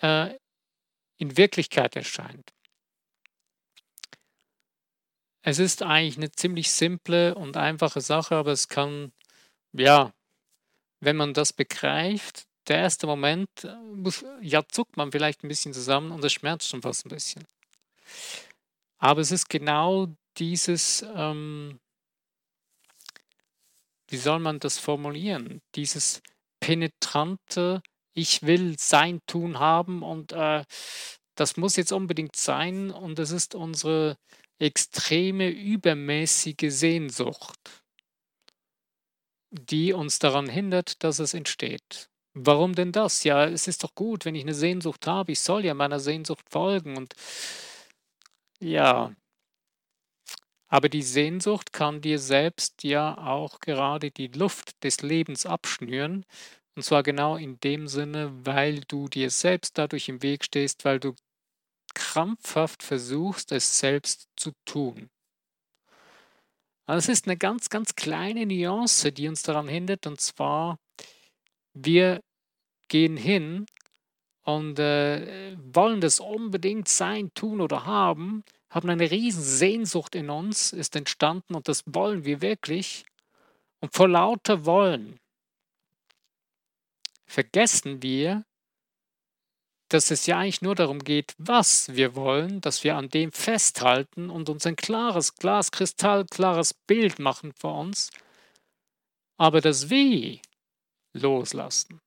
äh, 0.00 0.34
in 1.18 1.36
Wirklichkeit 1.36 1.96
erscheint. 1.96 2.52
Es 5.42 5.58
ist 5.58 5.82
eigentlich 5.82 6.16
eine 6.16 6.30
ziemlich 6.32 6.70
simple 6.70 7.34
und 7.34 7.56
einfache 7.56 8.00
Sache, 8.00 8.36
aber 8.36 8.52
es 8.52 8.68
kann, 8.68 9.12
ja, 9.72 10.12
wenn 11.00 11.16
man 11.16 11.34
das 11.34 11.52
begreift, 11.52 12.46
der 12.66 12.78
erste 12.78 13.06
Moment, 13.06 13.48
äh, 13.64 14.20
ja, 14.42 14.66
zuckt 14.68 14.96
man 14.96 15.12
vielleicht 15.12 15.42
ein 15.42 15.48
bisschen 15.48 15.72
zusammen 15.72 16.10
und 16.10 16.24
es 16.24 16.32
schmerzt 16.32 16.68
schon 16.68 16.82
fast 16.82 17.06
ein 17.06 17.10
bisschen. 17.10 17.44
Aber 18.98 19.20
es 19.20 19.30
ist 19.30 19.48
genau 19.48 20.08
dieses, 20.36 21.04
ähm, 21.14 21.78
wie 24.08 24.16
soll 24.16 24.40
man 24.40 24.58
das 24.58 24.78
formulieren? 24.78 25.60
Dieses 25.74 26.22
penetrante, 26.60 27.82
ich 28.14 28.42
will 28.42 28.76
sein 28.78 29.20
Tun 29.26 29.58
haben 29.58 30.02
und 30.02 30.32
äh, 30.32 30.64
das 31.36 31.56
muss 31.56 31.76
jetzt 31.76 31.92
unbedingt 31.92 32.34
sein 32.34 32.90
und 32.90 33.18
es 33.18 33.30
ist 33.30 33.54
unsere 33.54 34.16
extreme, 34.58 35.48
übermäßige 35.50 36.70
Sehnsucht, 36.70 37.82
die 39.50 39.92
uns 39.92 40.18
daran 40.18 40.48
hindert, 40.48 41.02
dass 41.04 41.18
es 41.18 41.34
entsteht. 41.34 42.10
Warum 42.34 42.74
denn 42.74 42.92
das? 42.92 43.24
Ja, 43.24 43.46
es 43.46 43.66
ist 43.66 43.84
doch 43.84 43.94
gut, 43.94 44.24
wenn 44.24 44.34
ich 44.34 44.42
eine 44.42 44.54
Sehnsucht 44.54 45.06
habe. 45.06 45.32
Ich 45.32 45.40
soll 45.40 45.64
ja 45.64 45.74
meiner 45.74 46.00
Sehnsucht 46.00 46.48
folgen. 46.50 46.96
Und 46.96 47.14
ja, 48.60 49.12
aber 50.68 50.88
die 50.88 51.02
Sehnsucht 51.02 51.72
kann 51.72 52.00
dir 52.02 52.18
selbst 52.18 52.84
ja 52.84 53.16
auch 53.18 53.60
gerade 53.60 54.10
die 54.10 54.28
Luft 54.28 54.82
des 54.84 55.00
Lebens 55.00 55.46
abschnüren. 55.46 56.26
Und 56.76 56.82
zwar 56.82 57.02
genau 57.02 57.36
in 57.36 57.58
dem 57.60 57.88
Sinne, 57.88 58.30
weil 58.44 58.80
du 58.80 59.08
dir 59.08 59.30
selbst 59.30 59.78
dadurch 59.78 60.08
im 60.08 60.22
Weg 60.22 60.44
stehst, 60.44 60.84
weil 60.84 61.00
du 61.00 61.14
krampfhaft 61.94 62.82
versuchst, 62.82 63.52
es 63.52 63.78
selbst 63.78 64.28
zu 64.36 64.52
tun. 64.64 65.10
Also 66.86 66.98
es 67.10 67.18
ist 67.18 67.26
eine 67.26 67.36
ganz, 67.36 67.68
ganz 67.68 67.94
kleine 67.94 68.46
Nuance, 68.46 69.12
die 69.12 69.28
uns 69.28 69.42
daran 69.42 69.68
hindert, 69.68 70.06
und 70.06 70.20
zwar, 70.20 70.78
wir 71.74 72.22
gehen 72.88 73.16
hin 73.16 73.66
und 74.42 74.78
äh, 74.78 75.54
wollen 75.58 76.00
das 76.00 76.20
unbedingt 76.20 76.88
sein, 76.88 77.30
tun 77.34 77.60
oder 77.60 77.84
haben, 77.84 78.42
haben 78.70 78.88
eine 78.88 79.10
riesen 79.10 79.42
Sehnsucht 79.42 80.14
in 80.14 80.30
uns, 80.30 80.72
ist 80.72 80.96
entstanden 80.96 81.54
und 81.54 81.68
das 81.68 81.82
wollen 81.86 82.24
wir 82.24 82.40
wirklich. 82.40 83.04
Und 83.80 83.94
vor 83.94 84.08
lauter 84.08 84.64
Wollen 84.64 85.20
vergessen 87.26 88.02
wir, 88.02 88.44
dass 89.88 90.10
es 90.10 90.26
ja 90.26 90.38
eigentlich 90.38 90.62
nur 90.62 90.74
darum 90.74 90.98
geht, 90.98 91.34
was 91.38 91.94
wir 91.94 92.14
wollen, 92.14 92.60
dass 92.60 92.84
wir 92.84 92.96
an 92.96 93.08
dem 93.08 93.32
festhalten 93.32 94.30
und 94.30 94.48
uns 94.48 94.66
ein 94.66 94.76
klares, 94.76 95.34
glaskristallklares 95.34 96.74
Bild 96.74 97.18
machen 97.18 97.52
vor 97.52 97.78
uns, 97.78 98.10
aber 99.38 99.60
das 99.60 99.88
Wie 99.88 100.42
loslassen, 101.14 102.00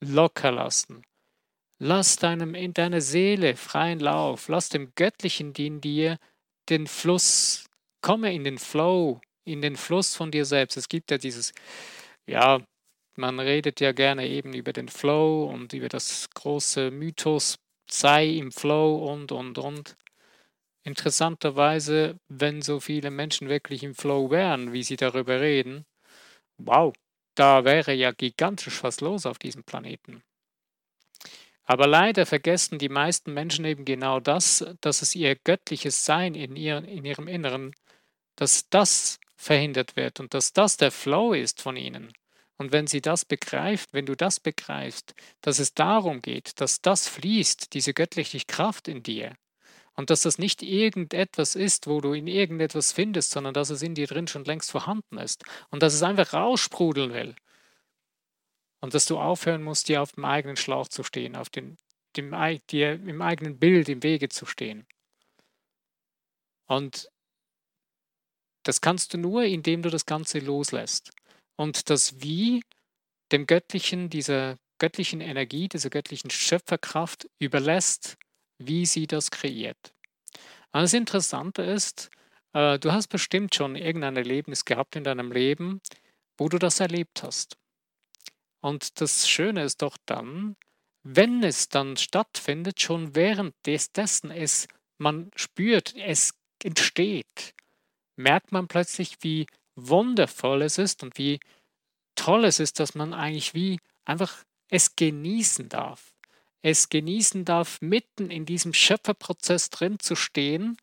locker 0.00 0.52
lassen. 0.52 1.02
Lass 1.78 2.16
deinem, 2.16 2.54
in 2.54 2.74
deiner 2.74 3.00
Seele 3.00 3.56
freien 3.56 3.98
Lauf, 3.98 4.48
lass 4.48 4.68
dem 4.68 4.92
Göttlichen 4.94 5.52
in 5.54 5.80
dir 5.80 6.18
den 6.68 6.86
Fluss, 6.86 7.64
komme 8.02 8.32
in 8.32 8.44
den 8.44 8.58
Flow, 8.58 9.20
in 9.44 9.62
den 9.62 9.76
Fluss 9.76 10.14
von 10.14 10.30
dir 10.30 10.44
selbst. 10.44 10.76
Es 10.76 10.88
gibt 10.88 11.10
ja 11.10 11.18
dieses, 11.18 11.52
ja, 12.26 12.60
man 13.16 13.40
redet 13.40 13.80
ja 13.80 13.92
gerne 13.92 14.28
eben 14.28 14.54
über 14.54 14.72
den 14.72 14.88
Flow 14.88 15.44
und 15.44 15.72
über 15.72 15.88
das 15.88 16.30
große 16.30 16.90
Mythos, 16.90 17.58
sei 17.88 18.26
im 18.28 18.52
Flow 18.52 19.10
und, 19.10 19.32
und, 19.32 19.58
und. 19.58 19.96
Interessanterweise, 20.84 22.18
wenn 22.28 22.62
so 22.62 22.80
viele 22.80 23.10
Menschen 23.10 23.48
wirklich 23.48 23.82
im 23.82 23.94
Flow 23.94 24.30
wären, 24.30 24.72
wie 24.72 24.82
sie 24.82 24.96
darüber 24.96 25.40
reden, 25.40 25.84
wow, 26.58 26.92
da 27.34 27.64
wäre 27.64 27.92
ja 27.92 28.12
gigantisch 28.12 28.82
was 28.82 29.00
los 29.00 29.26
auf 29.26 29.38
diesem 29.38 29.62
Planeten. 29.64 30.22
Aber 31.64 31.86
leider 31.86 32.26
vergessen 32.26 32.78
die 32.78 32.88
meisten 32.88 33.32
Menschen 33.32 33.64
eben 33.64 33.84
genau 33.84 34.20
das, 34.20 34.66
dass 34.80 35.02
es 35.02 35.14
ihr 35.14 35.36
göttliches 35.36 36.04
Sein 36.04 36.34
in, 36.34 36.56
ihr, 36.56 36.78
in 36.78 37.04
ihrem 37.04 37.28
Inneren, 37.28 37.74
dass 38.36 38.68
das 38.68 39.20
verhindert 39.36 39.96
wird 39.96 40.18
und 40.20 40.34
dass 40.34 40.52
das 40.52 40.76
der 40.76 40.90
Flow 40.90 41.32
ist 41.32 41.62
von 41.62 41.76
ihnen. 41.76 42.12
Und 42.62 42.70
wenn 42.70 42.86
sie 42.86 43.00
das 43.00 43.24
begreift, 43.24 43.92
wenn 43.92 44.06
du 44.06 44.14
das 44.14 44.38
begreifst, 44.38 45.16
dass 45.40 45.58
es 45.58 45.74
darum 45.74 46.22
geht, 46.22 46.60
dass 46.60 46.80
das 46.80 47.08
fließt, 47.08 47.74
diese 47.74 47.92
göttliche 47.92 48.38
Kraft 48.46 48.86
in 48.86 49.02
dir, 49.02 49.34
und 49.94 50.10
dass 50.10 50.22
das 50.22 50.38
nicht 50.38 50.62
irgendetwas 50.62 51.56
ist, 51.56 51.88
wo 51.88 52.00
du 52.00 52.12
in 52.12 52.28
irgendetwas 52.28 52.92
findest, 52.92 53.32
sondern 53.32 53.52
dass 53.52 53.70
es 53.70 53.82
in 53.82 53.96
dir 53.96 54.06
drin 54.06 54.28
schon 54.28 54.44
längst 54.44 54.70
vorhanden 54.70 55.18
ist 55.18 55.42
und 55.70 55.82
dass 55.82 55.92
es 55.92 56.04
einfach 56.04 56.34
raussprudeln 56.34 57.12
will. 57.12 57.34
Und 58.80 58.94
dass 58.94 59.06
du 59.06 59.18
aufhören 59.18 59.64
musst, 59.64 59.88
dir 59.88 60.00
auf 60.00 60.12
dem 60.12 60.24
eigenen 60.24 60.56
Schlauch 60.56 60.86
zu 60.86 61.02
stehen, 61.02 61.34
auf 61.34 61.50
den, 61.50 61.78
dem, 62.16 62.30
dir 62.70 62.92
im 62.92 63.22
eigenen 63.22 63.58
Bild 63.58 63.88
im 63.88 64.04
Wege 64.04 64.28
zu 64.28 64.46
stehen. 64.46 64.86
Und 66.66 67.10
das 68.62 68.80
kannst 68.80 69.14
du 69.14 69.18
nur, 69.18 69.42
indem 69.42 69.82
du 69.82 69.90
das 69.90 70.06
Ganze 70.06 70.38
loslässt 70.38 71.10
und 71.56 71.90
das 71.90 72.22
Wie 72.22 72.62
dem 73.30 73.46
Göttlichen, 73.46 74.10
dieser 74.10 74.58
göttlichen 74.78 75.20
Energie, 75.20 75.68
dieser 75.68 75.90
göttlichen 75.90 76.30
Schöpferkraft 76.30 77.28
überlässt, 77.38 78.16
wie 78.58 78.86
sie 78.86 79.06
das 79.06 79.30
kreiert. 79.30 79.94
Und 80.72 80.82
das 80.82 80.92
Interessante 80.92 81.62
ist, 81.62 82.10
äh, 82.52 82.78
du 82.78 82.92
hast 82.92 83.08
bestimmt 83.08 83.54
schon 83.54 83.76
irgendein 83.76 84.16
Erlebnis 84.16 84.64
gehabt 84.64 84.96
in 84.96 85.04
deinem 85.04 85.32
Leben, 85.32 85.80
wo 86.36 86.48
du 86.48 86.58
das 86.58 86.80
erlebt 86.80 87.22
hast. 87.22 87.56
Und 88.60 89.00
das 89.00 89.28
Schöne 89.28 89.64
ist 89.64 89.82
doch 89.82 89.96
dann, 90.06 90.56
wenn 91.02 91.42
es 91.42 91.68
dann 91.68 91.96
stattfindet, 91.96 92.80
schon 92.80 93.14
während 93.14 93.54
des, 93.66 93.92
dessen 93.92 94.30
es 94.30 94.68
man 94.98 95.30
spürt, 95.34 95.94
es 95.96 96.32
entsteht, 96.62 97.54
merkt 98.16 98.52
man 98.52 98.68
plötzlich, 98.68 99.16
wie 99.20 99.46
wundervoll 99.76 100.62
es 100.62 100.78
ist 100.78 101.02
und 101.02 101.18
wie 101.18 101.40
toll 102.14 102.44
es 102.44 102.60
ist, 102.60 102.80
dass 102.80 102.94
man 102.94 103.14
eigentlich 103.14 103.54
wie 103.54 103.80
einfach 104.04 104.44
es 104.68 104.96
genießen 104.96 105.68
darf. 105.68 106.14
Es 106.62 106.88
genießen 106.88 107.44
darf, 107.44 107.80
mitten 107.80 108.30
in 108.30 108.46
diesem 108.46 108.72
Schöpferprozess 108.72 109.70
drin 109.70 109.98
zu 109.98 110.14
stehen 110.14 110.76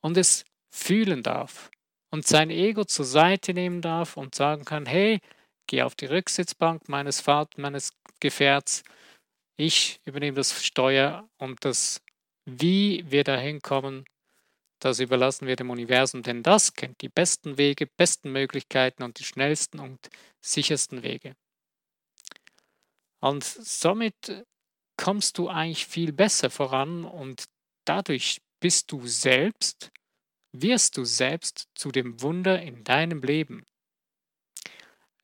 und 0.00 0.16
es 0.16 0.44
fühlen 0.70 1.22
darf 1.22 1.70
und 2.10 2.26
sein 2.26 2.50
Ego 2.50 2.84
zur 2.84 3.04
Seite 3.04 3.54
nehmen 3.54 3.80
darf 3.80 4.16
und 4.16 4.34
sagen 4.34 4.64
kann, 4.64 4.86
hey, 4.86 5.20
geh 5.66 5.82
auf 5.82 5.94
die 5.94 6.06
Rücksitzbank 6.06 6.88
meines 6.88 7.20
Vaters, 7.20 7.58
meines 7.58 7.92
Gefährts, 8.20 8.82
ich 9.56 10.00
übernehme 10.04 10.36
das 10.36 10.64
Steuer 10.64 11.28
und 11.38 11.64
das, 11.64 12.02
wie 12.44 13.04
wir 13.08 13.24
dahin 13.24 13.60
kommen, 13.60 14.04
das 14.84 14.98
überlassen 14.98 15.46
wir 15.46 15.54
dem 15.54 15.70
Universum, 15.70 16.22
denn 16.22 16.42
das 16.42 16.74
kennt 16.74 17.02
die 17.02 17.08
besten 17.08 17.56
Wege, 17.56 17.86
besten 17.86 18.32
Möglichkeiten 18.32 19.04
und 19.04 19.20
die 19.20 19.24
schnellsten 19.24 19.78
und 19.78 20.10
sichersten 20.40 21.04
Wege. 21.04 21.36
Und 23.20 23.44
somit 23.44 24.44
kommst 24.96 25.38
du 25.38 25.48
eigentlich 25.48 25.86
viel 25.86 26.12
besser 26.12 26.50
voran 26.50 27.04
und 27.04 27.44
dadurch 27.84 28.42
bist 28.58 28.90
du 28.90 29.06
selbst, 29.06 29.92
wirst 30.50 30.96
du 30.96 31.04
selbst 31.04 31.68
zu 31.76 31.92
dem 31.92 32.20
Wunder 32.20 32.60
in 32.60 32.82
deinem 32.82 33.22
Leben. 33.22 33.64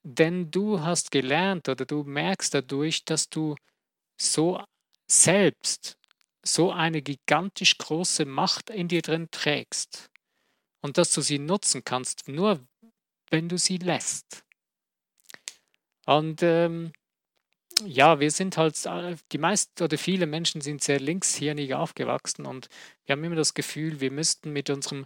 Denn 0.05 0.53
du 0.53 0.81
hast 0.81 1.11
gelernt 1.11 1.69
oder 1.69 1.85
du 1.85 2.05
merkst 2.05 2.55
dadurch, 2.55 3.05
dass 3.05 3.29
du 3.29 3.57
so 4.21 4.62
selbst 5.09 5.99
so 6.42 6.73
eine 6.73 7.02
gigantisch 7.02 7.78
große 7.78 8.25
Macht 8.25 8.71
in 8.71 8.88
dir 8.88 9.02
drin 9.02 9.28
trägst 9.30 10.11
und 10.80 10.99
dass 10.99 11.12
du 11.12 11.21
sie 11.21 11.38
nutzen 11.38 11.85
kannst, 11.85 12.28
nur 12.28 12.61
wenn 13.30 13.49
du 13.49 13.59
sie 13.59 13.78
lässt. 13.78 14.45
Und 16.07 16.42
ähm, 16.42 16.92
ja, 17.85 18.18
wir 18.18 18.30
sind 18.30 18.57
halt, 18.57 18.85
äh, 18.87 19.16
die 19.33 19.38
meisten 19.38 19.83
oder 19.83 19.99
viele 19.99 20.26
Menschen 20.26 20.61
sind 20.61 20.83
sehr 20.83 21.00
linkshirnig 21.00 21.75
aufgewachsen 21.75 22.47
und 22.47 22.68
wir 23.04 23.12
haben 23.12 23.25
immer 23.25 23.37
das 23.37 23.54
Gefühl, 23.54 24.00
wir 24.00 24.11
müssten 24.11 24.52
mit 24.52 24.71
unserem 24.71 25.04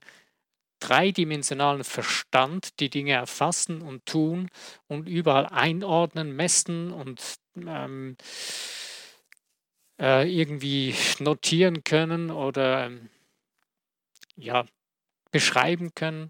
dreidimensionalen 0.81 1.85
Verstand 1.85 2.81
die 2.81 2.91
Dinge 2.91 3.13
erfassen 3.13 3.83
und 3.83 4.05
tun 4.07 4.49
und 4.89 5.09
überall 5.09 5.47
einordnen, 5.47 6.35
messen 6.35 6.93
und 6.93 7.21
ähm, 7.57 8.17
äh, 10.03 10.29
irgendwie 10.29 10.95
notieren 11.21 11.85
können 11.85 12.31
oder 12.33 12.87
ähm, 12.87 13.09
ja, 14.35 14.67
beschreiben 15.31 15.95
können, 15.95 16.29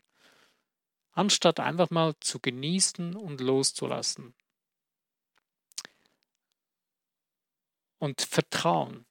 anstatt 1.13 1.59
einfach 1.59 1.91
mal 1.91 2.15
zu 2.21 2.39
genießen 2.39 3.17
und 3.17 3.41
loszulassen. 3.41 4.35
Und 7.99 8.21
Vertrauen. 8.21 9.07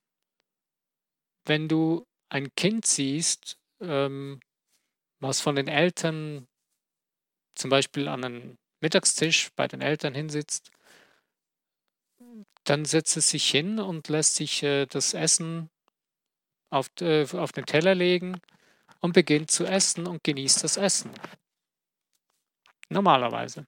Wenn 1.46 1.68
du 1.68 2.06
ein 2.30 2.53
Kind 2.56 2.86
siehst, 2.86 3.58
ähm, 3.80 4.41
was 5.20 5.41
von 5.41 5.56
den 5.56 5.68
Eltern 5.68 6.48
zum 7.56 7.70
Beispiel 7.70 8.08
an 8.08 8.24
einem 8.24 8.58
Mittagstisch 8.80 9.50
bei 9.56 9.68
den 9.68 9.82
Eltern 9.82 10.13
hinsitzt 10.13 10.71
dann 12.63 12.86
setzt 12.86 13.17
es 13.17 13.30
sich 13.30 13.49
hin 13.49 13.80
und 13.80 14.08
lässt 14.10 14.36
sich 14.36 14.63
äh, 14.63 14.86
das 14.86 15.13
Essen 15.13 15.69
auf, 16.69 16.89
äh, 17.01 17.25
auf 17.34 17.51
den 17.51 17.65
Teller 17.65 17.95
legen 17.95 18.39
und 18.99 19.13
beginnt 19.13 19.51
zu 19.51 19.65
essen 19.65 20.08
und 20.08 20.23
genießt 20.23 20.63
das 20.63 20.77
Essen. 20.77 21.12
Normalerweise. 22.89 23.65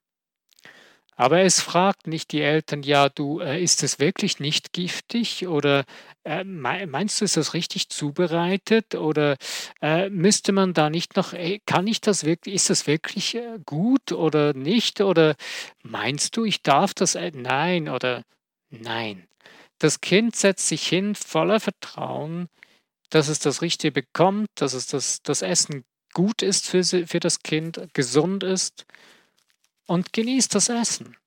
Aber 1.15 1.41
es 1.41 1.61
fragt 1.61 2.07
nicht 2.07 2.31
die 2.31 2.41
Eltern, 2.41 2.81
ja, 2.81 3.07
du, 3.07 3.39
äh, 3.39 3.61
ist 3.61 3.83
es 3.83 3.99
wirklich 3.99 4.39
nicht 4.39 4.73
giftig 4.73 5.47
oder 5.47 5.85
äh, 6.23 6.43
meinst 6.43 7.21
du, 7.21 7.25
ist 7.25 7.37
das 7.37 7.53
richtig 7.53 7.89
zubereitet 7.89 8.95
oder 8.95 9.37
äh, 9.81 10.09
müsste 10.09 10.53
man 10.53 10.73
da 10.73 10.89
nicht 10.89 11.15
noch, 11.15 11.33
ey, 11.33 11.61
kann 11.65 11.85
ich 11.85 12.01
das 12.01 12.23
wirklich, 12.23 12.55
ist 12.55 12.71
das 12.71 12.87
wirklich 12.87 13.35
äh, 13.35 13.59
gut 13.63 14.11
oder 14.11 14.53
nicht 14.53 15.01
oder 15.01 15.35
meinst 15.83 16.35
du, 16.35 16.45
ich 16.45 16.63
darf 16.63 16.95
das, 16.95 17.13
äh, 17.13 17.31
nein 17.33 17.89
oder 17.89 18.23
Nein. 18.81 19.27
Das 19.77 20.01
Kind 20.01 20.35
setzt 20.35 20.67
sich 20.67 20.87
hin 20.87 21.15
voller 21.15 21.59
Vertrauen, 21.59 22.49
dass 23.09 23.27
es 23.27 23.39
das 23.39 23.61
Richtige 23.61 23.91
bekommt, 23.91 24.49
dass 24.55 24.73
es 24.73 24.87
das, 24.87 25.21
das 25.21 25.41
Essen 25.41 25.83
gut 26.13 26.41
ist 26.41 26.67
für, 26.67 26.83
sie, 26.83 27.05
für 27.05 27.19
das 27.19 27.39
Kind, 27.43 27.87
gesund 27.93 28.43
ist 28.43 28.85
und 29.85 30.13
genießt 30.13 30.55
das 30.55 30.69
Essen. 30.69 31.17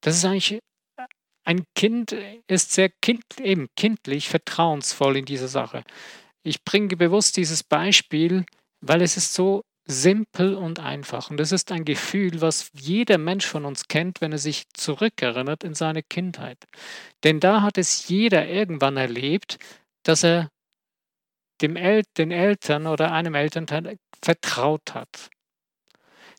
Das 0.00 0.16
ist 0.16 0.24
eigentlich, 0.24 0.58
ein 1.44 1.64
Kind 1.74 2.16
ist 2.48 2.72
sehr 2.72 2.88
kind, 2.88 3.22
eben 3.40 3.68
kindlich, 3.76 4.28
vertrauensvoll 4.28 5.16
in 5.16 5.26
dieser 5.26 5.48
Sache. 5.48 5.84
Ich 6.42 6.64
bringe 6.64 6.96
bewusst 6.96 7.36
dieses 7.36 7.62
Beispiel, 7.62 8.46
weil 8.80 9.02
es 9.02 9.16
ist 9.16 9.34
so 9.34 9.62
simpel 9.90 10.54
und 10.54 10.80
einfach. 10.80 11.30
Und 11.30 11.38
das 11.38 11.52
ist 11.52 11.72
ein 11.72 11.84
Gefühl, 11.84 12.40
was 12.40 12.70
jeder 12.72 13.18
Mensch 13.18 13.46
von 13.46 13.64
uns 13.64 13.88
kennt, 13.88 14.20
wenn 14.20 14.32
er 14.32 14.38
sich 14.38 14.64
zurückerinnert 14.72 15.64
in 15.64 15.74
seine 15.74 16.02
Kindheit. 16.02 16.58
Denn 17.24 17.40
da 17.40 17.62
hat 17.62 17.78
es 17.78 18.08
jeder 18.08 18.48
irgendwann 18.48 18.96
erlebt, 18.96 19.58
dass 20.04 20.24
er 20.24 20.50
dem 21.60 21.76
El 21.76 22.02
den 22.16 22.30
Eltern 22.30 22.86
oder 22.86 23.12
einem 23.12 23.34
Elternteil 23.34 23.98
vertraut 24.22 24.94
hat. 24.94 25.30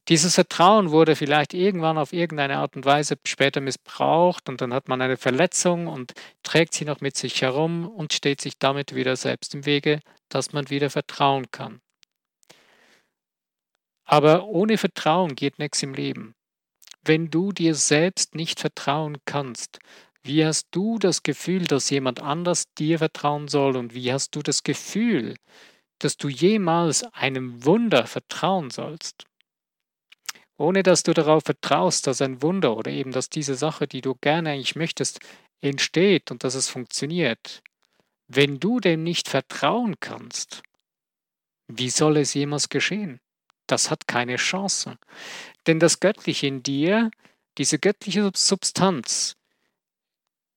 Dieses 0.10 0.34
Vertrauen 0.36 0.90
wurde 0.90 1.16
vielleicht 1.16 1.54
irgendwann 1.54 2.00
auf 2.00 2.12
irgendeine 2.12 2.58
Art 2.58 2.76
und 2.76 2.86
Weise 2.86 3.18
später 3.26 3.62
missbraucht 3.62 4.50
und 4.50 4.60
dann 4.60 4.74
hat 4.74 4.88
man 4.88 5.02
eine 5.02 5.16
Verletzung 5.16 5.86
und 5.88 6.14
trägt 6.42 6.74
sie 6.74 6.86
noch 6.86 7.02
mit 7.02 7.16
sich 7.16 7.42
herum 7.42 7.88
und 7.88 8.12
steht 8.14 8.42
sich 8.42 8.58
damit 8.58 8.96
wieder 8.96 9.16
selbst 9.16 9.54
im 9.54 9.66
Wege, 9.66 10.00
dass 10.28 10.54
man 10.54 10.70
wieder 10.72 10.90
vertrauen 10.90 11.52
kann. 11.52 11.82
Aber 14.06 14.46
ohne 14.46 14.78
Vertrauen 14.78 15.36
geht 15.36 15.60
nichts 15.60 15.84
im 15.84 15.94
Leben. 15.94 16.34
Wenn 17.04 17.30
du 17.30 17.52
dir 17.52 17.76
selbst 17.76 18.36
nicht 18.36 18.60
vertrauen 18.60 19.18
kannst, 19.26 19.80
wie 20.24 20.46
hast 20.46 20.68
du 20.72 21.00
das 21.00 21.24
Gefühl, 21.24 21.66
dass 21.66 21.90
jemand 21.90 22.22
anders 22.22 22.66
dir 22.78 23.00
vertrauen 23.00 23.48
soll 23.48 23.76
und 23.76 23.96
wie 23.96 24.14
hast 24.14 24.36
du 24.36 24.42
das 24.44 24.64
Gefühl, 24.64 25.36
dass 26.00 26.18
du 26.18 26.30
jemals 26.30 27.04
einem 27.14 27.66
Wunder 27.66 28.06
vertrauen 28.06 28.70
sollst? 28.70 29.26
Ohne 30.58 30.84
dass 30.84 31.02
du 31.02 31.14
darauf 31.14 31.44
vertraust, 31.44 32.06
dass 32.06 32.22
ein 32.22 32.44
Wunder 32.44 32.78
oder 32.78 32.92
eben 32.92 33.12
dass 33.12 33.30
diese 33.30 33.56
Sache, 33.56 33.88
die 33.88 34.02
du 34.02 34.14
gerne 34.14 34.52
eigentlich 34.52 34.76
möchtest, 34.76 35.20
entsteht 35.62 36.30
und 36.30 36.44
dass 36.44 36.54
es 36.54 36.70
funktioniert. 36.70 37.64
Wenn 38.28 38.60
du 38.60 38.80
dem 38.80 39.04
nicht 39.04 39.28
vertrauen 39.28 39.96
kannst, 40.00 40.62
wie 41.68 41.90
soll 41.90 42.18
es 42.18 42.36
jemals 42.36 42.70
geschehen? 42.70 43.20
Das 43.72 43.90
hat 43.90 44.08
keine 44.08 44.36
Chance. 44.36 44.98
Denn 45.68 45.80
das 45.80 46.00
Göttliche 46.00 46.48
in 46.48 46.64
dir, 46.64 47.12
diese 47.58 47.80
göttliche 47.80 48.32
Substanz, 48.36 49.36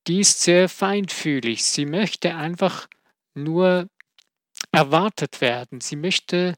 die 0.06 0.20
ist 0.20 0.40
sehr 0.42 0.68
feinfühlig. 0.68 1.64
Sie 1.64 1.86
möchte 1.86 2.34
einfach 2.34 2.88
nur 3.34 3.88
erwartet 4.72 5.40
werden. 5.40 5.80
Sie 5.80 5.96
möchte 5.96 6.54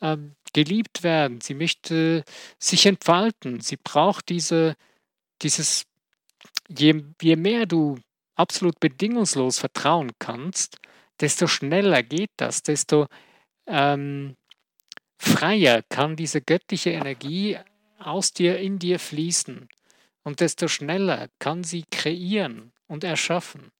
ähm, 0.00 0.34
geliebt 0.52 1.02
werden. 1.02 1.40
Sie 1.40 1.54
möchte 1.54 2.24
sich 2.58 2.86
entfalten. 2.86 3.60
Sie 3.60 3.76
braucht 3.76 4.28
diese, 4.28 4.74
dieses, 5.42 5.84
je, 6.68 7.04
je 7.20 7.36
mehr 7.36 7.66
du 7.66 7.98
absolut 8.34 8.78
bedingungslos 8.80 9.58
vertrauen 9.58 10.12
kannst, 10.18 10.78
desto 11.20 11.46
schneller 11.46 12.02
geht 12.02 12.30
das, 12.36 12.62
desto 12.62 13.06
ähm, 13.66 14.36
freier 15.18 15.82
kann 15.82 16.16
diese 16.16 16.40
göttliche 16.40 16.90
Energie 16.90 17.58
aus 17.98 18.32
dir, 18.32 18.58
in 18.58 18.78
dir 18.78 18.98
fließen 18.98 19.68
und 20.22 20.40
desto 20.40 20.68
schneller 20.68 21.28
kann 21.38 21.64
sie 21.64 21.84
kreieren 21.90 22.72
und 22.86 23.04
erschaffen. 23.04 23.70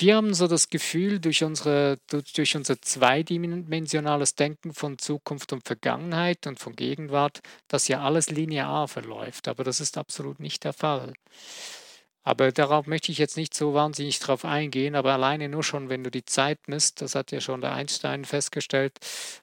Wir 0.00 0.16
haben 0.16 0.32
so 0.32 0.46
das 0.46 0.70
Gefühl, 0.70 1.20
durch, 1.20 1.44
unsere, 1.44 1.98
durch 2.08 2.56
unser 2.56 2.80
zweidimensionales 2.80 4.34
Denken 4.34 4.72
von 4.72 4.96
Zukunft 4.96 5.52
und 5.52 5.66
Vergangenheit 5.66 6.46
und 6.46 6.58
von 6.58 6.74
Gegenwart, 6.74 7.40
dass 7.68 7.86
ja 7.86 8.00
alles 8.00 8.30
linear 8.30 8.88
verläuft, 8.88 9.46
aber 9.46 9.62
das 9.62 9.78
ist 9.78 9.98
absolut 9.98 10.40
nicht 10.40 10.64
der 10.64 10.72
Fall. 10.72 11.12
Aber 12.30 12.52
darauf 12.52 12.86
möchte 12.86 13.10
ich 13.10 13.18
jetzt 13.18 13.36
nicht 13.36 13.54
so 13.54 13.74
wahnsinnig 13.74 14.20
drauf 14.20 14.44
eingehen, 14.44 14.94
aber 14.94 15.14
alleine 15.14 15.48
nur 15.48 15.64
schon, 15.64 15.88
wenn 15.88 16.04
du 16.04 16.12
die 16.12 16.24
Zeit 16.24 16.60
misst, 16.68 17.02
das 17.02 17.16
hat 17.16 17.32
ja 17.32 17.40
schon 17.40 17.60
der 17.60 17.72
Einstein 17.72 18.24
festgestellt, 18.24 19.00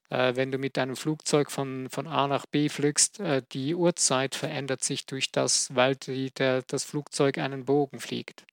äh, 0.10 0.38
wenn 0.38 0.54
du 0.54 0.58
mit 0.58 0.78
deinem 0.78 0.96
Flugzeug 0.96 1.52
von, 1.52 1.90
von 1.90 2.08
A 2.08 2.30
nach 2.30 2.46
B 2.46 2.70
fliegst, 2.70 3.20
äh, 3.20 3.42
die 3.52 3.76
Uhrzeit 3.76 4.36
verändert 4.36 4.86
sich 4.86 5.06
durch 5.06 5.34
das, 5.34 5.76
weil 5.76 5.98
die, 5.98 6.32
der, 6.32 6.62
das 6.62 6.86
Flugzeug 6.86 7.40
einen 7.40 7.66
Bogen 7.66 8.00
fliegt. 8.00 8.46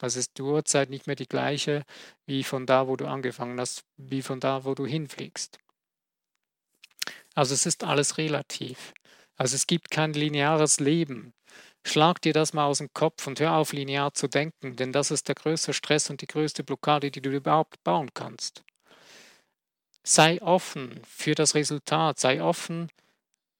Also 0.00 0.20
ist 0.20 0.38
die 0.38 0.42
Uhrzeit 0.42 0.88
nicht 0.88 1.08
mehr 1.08 1.16
die 1.16 1.26
gleiche 1.26 1.82
wie 2.26 2.44
von 2.44 2.66
da, 2.66 2.86
wo 2.86 2.94
du 2.94 3.06
angefangen 3.06 3.58
hast, 3.58 3.82
wie 3.96 4.22
von 4.22 4.38
da, 4.38 4.64
wo 4.64 4.76
du 4.76 4.86
hinfliegst. 4.86 5.58
Also 7.34 7.54
es 7.54 7.66
ist 7.66 7.82
alles 7.82 8.18
relativ. 8.18 8.94
Also 9.34 9.56
es 9.56 9.66
gibt 9.66 9.90
kein 9.90 10.12
lineares 10.12 10.78
Leben. 10.78 11.34
Schlag 11.86 12.22
dir 12.22 12.32
das 12.32 12.54
mal 12.54 12.64
aus 12.64 12.78
dem 12.78 12.92
Kopf 12.94 13.26
und 13.26 13.38
hör 13.40 13.54
auf, 13.54 13.72
linear 13.72 14.14
zu 14.14 14.26
denken, 14.26 14.74
denn 14.76 14.92
das 14.92 15.10
ist 15.10 15.28
der 15.28 15.34
größte 15.34 15.74
Stress 15.74 16.08
und 16.08 16.22
die 16.22 16.26
größte 16.26 16.64
Blockade, 16.64 17.10
die 17.10 17.20
du 17.20 17.30
überhaupt 17.30 17.82
bauen 17.84 18.10
kannst. 18.14 18.64
Sei 20.02 20.40
offen 20.42 21.02
für 21.06 21.34
das 21.34 21.54
Resultat, 21.54 22.18
sei 22.18 22.42
offen 22.42 22.90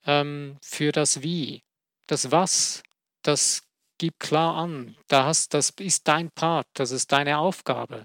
ähm, 0.07 0.57
für 0.63 0.91
das 0.91 1.23
Wie. 1.23 1.63
Das 2.07 2.31
Was, 2.31 2.83
das 3.23 3.63
gib 3.99 4.19
klar 4.19 4.57
an. 4.57 4.97
Da 5.09 5.25
hast, 5.27 5.55
das 5.55 5.71
ist 5.79 6.09
dein 6.09 6.31
Part, 6.31 6.67
das 6.75 6.91
ist 6.91 7.13
deine 7.13 7.39
Aufgabe. 7.39 8.03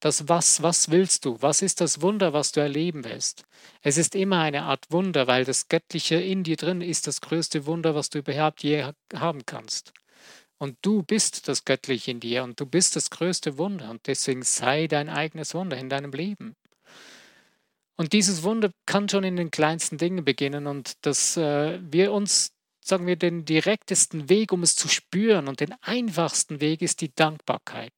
Das 0.00 0.28
Was, 0.28 0.62
was 0.62 0.90
willst 0.90 1.26
du? 1.26 1.36
Was 1.40 1.60
ist 1.60 1.82
das 1.82 2.00
Wunder, 2.00 2.32
was 2.32 2.52
du 2.52 2.60
erleben 2.60 3.04
willst? 3.04 3.44
Es 3.82 3.98
ist 3.98 4.14
immer 4.14 4.40
eine 4.40 4.62
Art 4.62 4.86
Wunder, 4.90 5.26
weil 5.26 5.44
das 5.44 5.68
Göttliche 5.68 6.16
in 6.16 6.42
dir 6.42 6.56
drin 6.56 6.80
ist 6.80 7.06
das 7.06 7.20
größte 7.20 7.66
Wunder, 7.66 7.94
was 7.94 8.08
du 8.08 8.20
überhaupt 8.20 8.62
je 8.62 8.92
haben 9.14 9.44
kannst. 9.44 9.92
Und 10.56 10.76
du 10.82 11.02
bist 11.02 11.48
das 11.48 11.66
Göttliche 11.66 12.10
in 12.10 12.20
dir 12.20 12.44
und 12.44 12.58
du 12.58 12.66
bist 12.66 12.96
das 12.96 13.10
größte 13.10 13.58
Wunder 13.58 13.90
und 13.90 14.06
deswegen 14.06 14.42
sei 14.42 14.86
dein 14.86 15.10
eigenes 15.10 15.54
Wunder 15.54 15.76
in 15.76 15.90
deinem 15.90 16.12
Leben. 16.12 16.56
Und 17.96 18.14
dieses 18.14 18.42
Wunder 18.42 18.70
kann 18.86 19.10
schon 19.10 19.24
in 19.24 19.36
den 19.36 19.50
kleinsten 19.50 19.98
Dingen 19.98 20.24
beginnen 20.24 20.66
und 20.66 20.94
dass 21.04 21.36
äh, 21.36 21.78
wir 21.82 22.12
uns, 22.12 22.52
sagen 22.82 23.06
wir, 23.06 23.16
den 23.16 23.44
direktesten 23.44 24.30
Weg, 24.30 24.52
um 24.52 24.62
es 24.62 24.76
zu 24.76 24.88
spüren 24.88 25.48
und 25.48 25.60
den 25.60 25.74
einfachsten 25.82 26.62
Weg 26.62 26.80
ist 26.80 27.02
die 27.02 27.14
Dankbarkeit. 27.14 27.92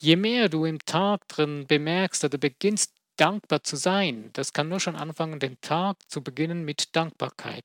Je 0.00 0.14
mehr 0.16 0.48
du 0.48 0.64
im 0.64 0.78
Tag 0.84 1.26
drin 1.26 1.66
bemerkst 1.66 2.24
oder 2.24 2.38
beginnst 2.38 2.94
dankbar 3.16 3.64
zu 3.64 3.74
sein, 3.74 4.30
das 4.32 4.52
kann 4.52 4.68
nur 4.68 4.78
schon 4.78 4.94
anfangen, 4.94 5.40
den 5.40 5.60
Tag 5.60 5.96
zu 6.08 6.22
beginnen 6.22 6.64
mit 6.64 6.94
Dankbarkeit. 6.94 7.64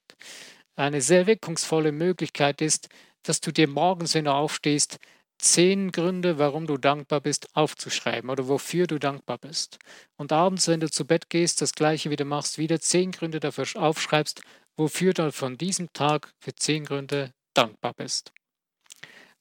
Eine 0.76 1.02
sehr 1.02 1.28
wirkungsvolle 1.28 1.92
Möglichkeit 1.92 2.62
ist, 2.62 2.90
dass 3.22 3.40
du 3.40 3.52
dir 3.52 3.68
morgens, 3.68 4.16
wenn 4.16 4.26
du 4.26 4.34
aufstehst, 4.34 4.98
zehn 5.38 5.92
Gründe, 5.92 6.40
warum 6.40 6.66
du 6.66 6.78
dankbar 6.78 7.22
bist, 7.22 7.56
aufzuschreiben 7.56 8.32
oder 8.32 8.48
wofür 8.48 8.88
du 8.88 8.98
dankbar 8.98 9.38
bist. 9.38 9.78
Und 10.18 10.32
abends, 10.32 10.68
wenn 10.68 10.80
du 10.80 10.90
zu 10.90 11.06
Bett 11.06 11.30
gehst, 11.30 11.62
das 11.62 11.74
gleiche 11.74 12.10
wieder 12.10 12.26
machst, 12.26 12.58
wieder 12.58 12.80
zehn 12.80 13.12
Gründe 13.12 13.40
dafür 13.40 13.68
aufschreibst, 13.76 14.42
wofür 14.76 15.14
du 15.14 15.32
von 15.32 15.58
diesem 15.58 15.94
Tag 15.94 16.34
für 16.40 16.56
zehn 16.56 16.86
Gründe 16.86 17.32
dankbar 17.54 17.94
bist. 17.94 18.32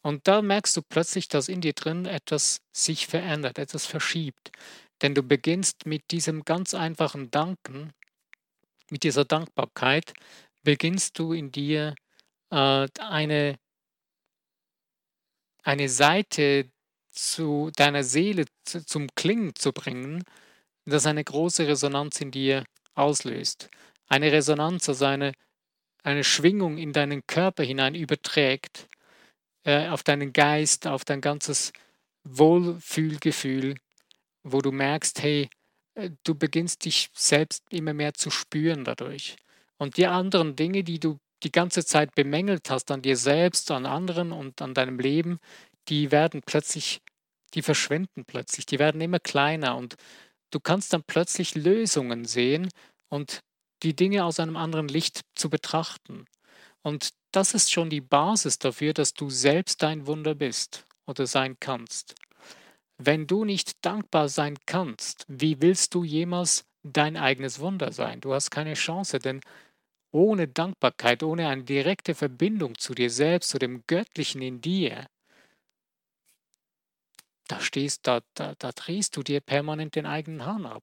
Und 0.03 0.27
da 0.29 0.43
merkst 0.43 0.77
du 0.77 0.83
plötzlich, 0.83 1.29
dass 1.29 1.49
in 1.49 1.61
dir 1.61 1.73
drin 1.73 2.07
etwas 2.07 2.61
sich 2.73 3.07
verändert, 3.07 3.59
etwas 3.59 3.87
verschiebt. 3.87 4.51
Denn 5.01 5.15
du 5.15 5.23
beginnst 5.23 5.87
mit 5.87 6.11
diesem 6.11 6.45
ganz 6.45 6.75
einfachen 6.75 7.31
Danken, 7.31 7.93
mit 8.91 9.05
dieser 9.05 9.25
Dankbarkeit, 9.25 10.13
beginnst 10.65 11.19
du 11.19 11.33
in 11.33 11.51
dir 11.53 11.95
äh, 12.51 12.89
eine 12.99 13.59
eine 15.63 15.89
Seite 15.89 16.71
zu 17.11 17.71
deiner 17.77 18.05
Seele 18.05 18.47
zum 18.65 19.09
Klingen 19.15 19.55
zu 19.55 19.73
bringen, 19.73 20.25
das 20.85 21.07
eine 21.07 21.23
große 21.23 21.67
Resonanz 21.67 22.21
in 22.21 22.31
dir 22.31 22.65
auslöst. 22.95 23.71
Eine 24.09 24.33
Resonanz, 24.33 24.89
also 24.89 25.05
eine, 25.05 25.33
eine 26.03 26.25
Schwingung 26.25 26.79
in 26.79 26.93
deinen 26.93 27.27
Körper 27.27 27.63
hinein 27.63 27.95
überträgt, 27.95 28.89
äh, 29.65 29.89
auf 29.89 30.03
deinen 30.03 30.33
Geist, 30.33 30.87
auf 30.87 31.05
dein 31.05 31.21
ganzes 31.21 31.73
Wohlfühlgefühl, 32.25 33.77
wo 34.43 34.61
du 34.61 34.73
merkst, 34.73 35.23
hey, 35.23 35.49
äh, 35.95 36.11
du 36.25 36.35
beginnst 36.35 36.85
dich 36.85 37.11
selbst 37.15 37.65
immer 37.71 37.95
mehr 37.95 38.15
zu 38.15 38.31
spüren 38.31 38.85
dadurch. 38.85 39.37
Und 39.79 39.97
die 39.97 40.07
anderen 40.07 40.57
Dinge, 40.57 40.85
die 40.85 41.01
du 41.01 41.19
die 41.43 41.53
ganze 41.53 41.85
Zeit 41.85 42.15
bemängelt 42.15 42.71
hast 42.71 42.91
an 42.91 43.03
dir 43.03 43.17
selbst, 43.17 43.71
an 43.71 43.87
anderen 43.87 44.33
und 44.33 44.63
an 44.63 44.75
deinem 44.75 44.99
Leben, 44.99 45.39
die 45.89 46.13
werden 46.13 46.43
plötzlich, 46.45 47.01
die 47.55 47.63
verschwinden 47.63 48.25
plötzlich, 48.25 48.67
die 48.67 48.79
werden 48.79 49.01
immer 49.01 49.19
kleiner 49.19 49.77
und 49.77 49.97
du 50.51 50.61
kannst 50.61 50.93
dann 50.93 51.03
plötzlich 51.05 51.55
Lösungen 51.55 52.25
sehen 52.25 52.69
und 53.09 53.41
die 53.83 53.97
Dinge 53.97 54.25
aus 54.25 54.39
einem 54.39 54.57
anderen 54.57 54.89
Licht 54.89 55.23
zu 55.35 55.51
betrachten. 55.51 56.27
Und 56.83 57.11
das 57.31 57.55
ist 57.55 57.73
schon 57.73 57.91
die 57.91 58.01
Basis 58.01 58.59
dafür, 58.59 58.93
dass 58.93 59.15
du 59.15 59.31
selbst 59.31 59.83
dein 59.83 60.07
Wunder 60.07 60.35
bist 60.35 60.87
oder 61.07 61.27
sein 61.27 61.57
kannst. 61.61 62.15
Wenn 62.99 63.27
du 63.27 63.45
nicht 63.45 63.85
dankbar 63.85 64.29
sein 64.29 64.59
kannst, 64.67 65.25
wie 65.29 65.61
willst 65.61 65.95
du 65.95 66.05
jemals 66.05 66.65
dein 66.83 67.17
eigenes 67.17 67.61
Wunder 67.61 67.93
sein? 67.93 68.21
Du 68.21 68.35
hast 68.35 68.51
keine 68.51 68.75
Chance, 68.75 69.19
denn 69.19 69.41
ohne 70.13 70.47
Dankbarkeit, 70.47 71.23
ohne 71.23 71.49
eine 71.49 71.65
direkte 71.65 72.15
Verbindung 72.15 72.77
zu 72.79 72.95
dir 72.95 73.11
selbst, 73.11 73.51
zu 73.51 73.59
dem 73.59 73.85
Göttlichen 73.87 74.43
in 74.43 74.61
dir, 74.61 75.07
da 77.49 77.61
stehst, 77.61 78.07
da, 78.07 78.21
da, 78.35 78.55
da 78.59 78.73
drehst 78.73 79.17
du 79.17 79.23
dir 79.23 79.41
permanent 79.41 79.97
den 79.97 80.07
eigenen 80.07 80.45
Hahn 80.45 80.67
ab. 80.67 80.83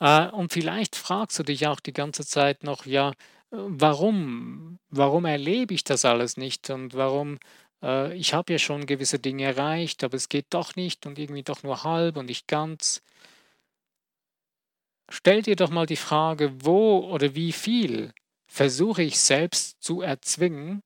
Äh, 0.00 0.28
und 0.30 0.52
vielleicht 0.52 0.96
fragst 0.96 1.38
du 1.38 1.42
dich 1.42 1.66
auch 1.66 1.80
die 1.80 1.92
ganze 1.92 2.24
Zeit 2.24 2.64
noch, 2.64 2.86
ja, 2.86 3.12
warum? 3.50 4.78
Warum 4.90 5.24
erlebe 5.24 5.74
ich 5.74 5.84
das 5.84 6.04
alles 6.04 6.36
nicht? 6.36 6.70
Und 6.70 6.94
warum, 6.94 7.38
äh, 7.82 8.14
ich 8.16 8.34
habe 8.34 8.52
ja 8.52 8.58
schon 8.58 8.86
gewisse 8.86 9.18
Dinge 9.18 9.44
erreicht, 9.44 10.04
aber 10.04 10.16
es 10.16 10.28
geht 10.28 10.46
doch 10.50 10.76
nicht 10.76 11.06
und 11.06 11.18
irgendwie 11.18 11.42
doch 11.42 11.62
nur 11.62 11.84
halb 11.84 12.16
und 12.16 12.26
nicht 12.26 12.48
ganz. 12.48 13.02
Stell 15.10 15.42
dir 15.42 15.56
doch 15.56 15.70
mal 15.70 15.86
die 15.86 15.96
Frage, 15.96 16.52
wo 16.64 16.98
oder 17.10 17.34
wie 17.34 17.52
viel 17.52 18.12
versuche 18.46 19.02
ich 19.02 19.18
selbst 19.18 19.82
zu 19.82 20.02
erzwingen 20.02 20.82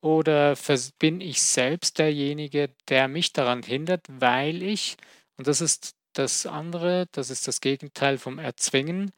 oder 0.00 0.56
bin 0.98 1.20
ich 1.20 1.42
selbst 1.42 1.98
derjenige, 1.98 2.70
der 2.88 3.08
mich 3.08 3.32
daran 3.32 3.62
hindert, 3.62 4.06
weil 4.08 4.62
ich, 4.62 4.96
und 5.36 5.46
das 5.46 5.60
ist 5.60 5.94
das 6.12 6.46
andere, 6.46 7.06
das 7.12 7.30
ist 7.30 7.48
das 7.48 7.60
Gegenteil 7.60 8.18
vom 8.18 8.38
Erzwingen, 8.38 9.12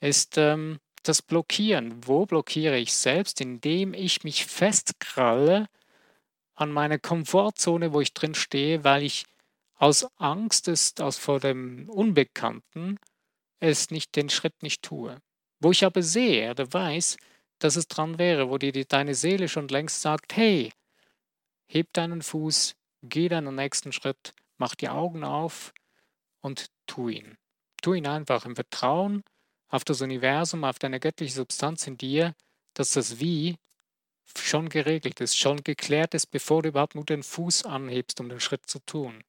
ist 0.00 0.36
ähm, 0.38 0.78
das 1.08 1.22
Blockieren. 1.22 2.06
Wo 2.06 2.26
blockiere 2.26 2.78
ich 2.78 2.92
selbst? 2.92 3.40
Indem 3.40 3.94
ich 3.94 4.24
mich 4.24 4.46
festkralle 4.46 5.68
an 6.54 6.72
meine 6.72 6.98
Komfortzone, 6.98 7.92
wo 7.92 8.00
ich 8.00 8.14
drin 8.14 8.34
stehe, 8.34 8.84
weil 8.84 9.02
ich 9.02 9.24
aus 9.76 10.06
Angst 10.16 10.68
ist, 10.68 11.00
aus 11.00 11.18
vor 11.18 11.40
dem 11.40 11.88
Unbekannten, 11.88 12.98
es 13.60 13.90
nicht, 13.90 14.16
den 14.16 14.30
Schritt 14.30 14.62
nicht 14.62 14.82
tue. 14.82 15.20
Wo 15.60 15.70
ich 15.70 15.84
aber 15.84 16.02
sehe 16.02 16.50
oder 16.50 16.72
weiß, 16.72 17.16
dass 17.58 17.76
es 17.76 17.88
dran 17.88 18.18
wäre, 18.18 18.50
wo 18.50 18.58
dir 18.58 18.72
deine 18.84 19.14
Seele 19.14 19.48
schon 19.48 19.68
längst 19.68 20.00
sagt, 20.00 20.36
hey, 20.36 20.72
heb 21.66 21.92
deinen 21.92 22.22
Fuß, 22.22 22.76
geh 23.02 23.28
deinen 23.28 23.54
nächsten 23.54 23.92
Schritt, 23.92 24.34
mach 24.58 24.74
die 24.74 24.88
Augen 24.88 25.24
auf 25.24 25.72
und 26.40 26.66
tu 26.86 27.08
ihn. 27.08 27.36
Tu 27.82 27.94
ihn 27.94 28.06
einfach 28.06 28.44
im 28.44 28.54
Vertrauen 28.54 29.22
auf 29.68 29.84
das 29.84 30.00
Universum, 30.00 30.64
auf 30.64 30.78
deine 30.78 31.00
göttliche 31.00 31.34
Substanz 31.34 31.86
in 31.86 31.96
dir, 31.96 32.34
dass 32.74 32.90
das 32.90 33.18
Wie 33.20 33.56
schon 34.36 34.68
geregelt 34.68 35.20
ist, 35.20 35.38
schon 35.38 35.62
geklärt 35.62 36.14
ist, 36.14 36.26
bevor 36.26 36.62
du 36.62 36.70
überhaupt 36.70 36.94
nur 36.94 37.04
den 37.04 37.22
Fuß 37.22 37.64
anhebst, 37.64 38.20
um 38.20 38.28
den 38.28 38.40
Schritt 38.40 38.66
zu 38.66 38.78
tun. 38.80 39.22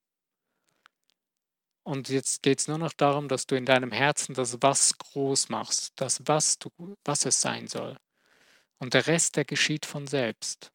Und 1.84 2.10
jetzt 2.10 2.42
geht 2.42 2.60
es 2.60 2.68
nur 2.68 2.80
noch 2.80 2.94
darum, 2.94 3.28
dass 3.28 3.46
du 3.46 3.56
in 3.56 3.66
deinem 3.66 3.92
Herzen 3.92 4.34
das 4.34 4.62
Was 4.62 4.98
groß 4.98 5.50
machst, 5.50 5.94
das 5.98 6.22
Was, 6.26 6.58
du, 6.58 6.70
was 7.04 7.26
es 7.26 7.42
sein 7.42 7.68
soll. 7.68 7.98
Und 8.80 8.96
der 8.96 9.06
Rest, 9.06 9.36
der 9.36 9.46
geschieht 9.46 9.86
von 9.86 10.08
selbst. 10.08 10.72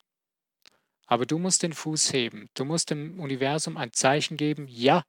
Aber 1.07 1.27
du 1.27 1.39
musst 1.39 1.65
den 1.65 1.73
Fuß 1.73 2.13
heben. 2.13 2.49
Du 2.55 2.65
musst 2.65 2.91
dem 2.91 3.19
Universum 3.19 3.77
ein 3.77 3.93
Zeichen 3.93 4.37
geben, 4.37 4.69
ja, 4.69 5.05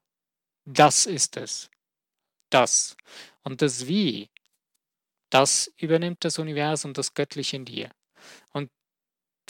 das 0.65 1.05
ist 1.05 1.37
es. 1.37 1.69
Das. 2.49 2.97
Und 3.43 3.61
das 3.61 3.87
Wie, 3.87 4.31
das 5.31 5.71
übernimmt 5.77 6.23
das 6.23 6.37
Universum, 6.37 6.93
das 6.93 7.13
Göttliche 7.15 7.55
in 7.55 7.65
dir. 7.65 7.89
Und 8.51 8.69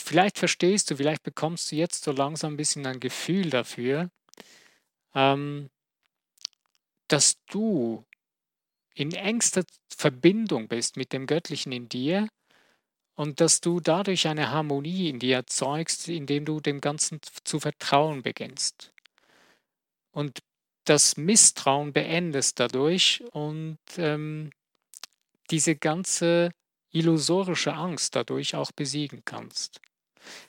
vielleicht 0.00 0.38
verstehst 0.38 0.90
du, 0.90 0.96
vielleicht 0.96 1.22
bekommst 1.22 1.70
du 1.70 1.76
jetzt 1.76 2.04
so 2.04 2.12
langsam 2.12 2.54
ein 2.54 2.56
bisschen 2.56 2.86
ein 2.86 3.00
Gefühl 3.00 3.50
dafür, 3.50 4.10
ähm, 5.14 5.68
dass 7.08 7.34
du 7.50 8.04
in 8.94 9.12
engster 9.12 9.64
Verbindung 9.94 10.68
bist 10.68 10.96
mit 10.96 11.12
dem 11.12 11.26
Göttlichen 11.26 11.72
in 11.72 11.88
dir 11.88 12.28
und 13.14 13.40
dass 13.40 13.60
du 13.60 13.80
dadurch 13.80 14.26
eine 14.28 14.50
Harmonie 14.50 15.08
in 15.08 15.18
dir 15.18 15.36
erzeugst, 15.36 16.08
indem 16.08 16.44
du 16.44 16.60
dem 16.60 16.80
Ganzen 16.80 17.20
zu 17.44 17.60
vertrauen 17.60 18.22
beginnst. 18.22 18.92
Und 20.12 20.40
das 20.84 21.16
Misstrauen 21.16 21.92
beendest 21.92 22.60
dadurch 22.60 23.22
und 23.32 23.78
ähm, 23.96 24.50
diese 25.52 25.76
ganze 25.76 26.50
illusorische 26.90 27.74
Angst 27.74 28.16
dadurch 28.16 28.54
auch 28.56 28.72
besiegen 28.72 29.22
kannst. 29.24 29.80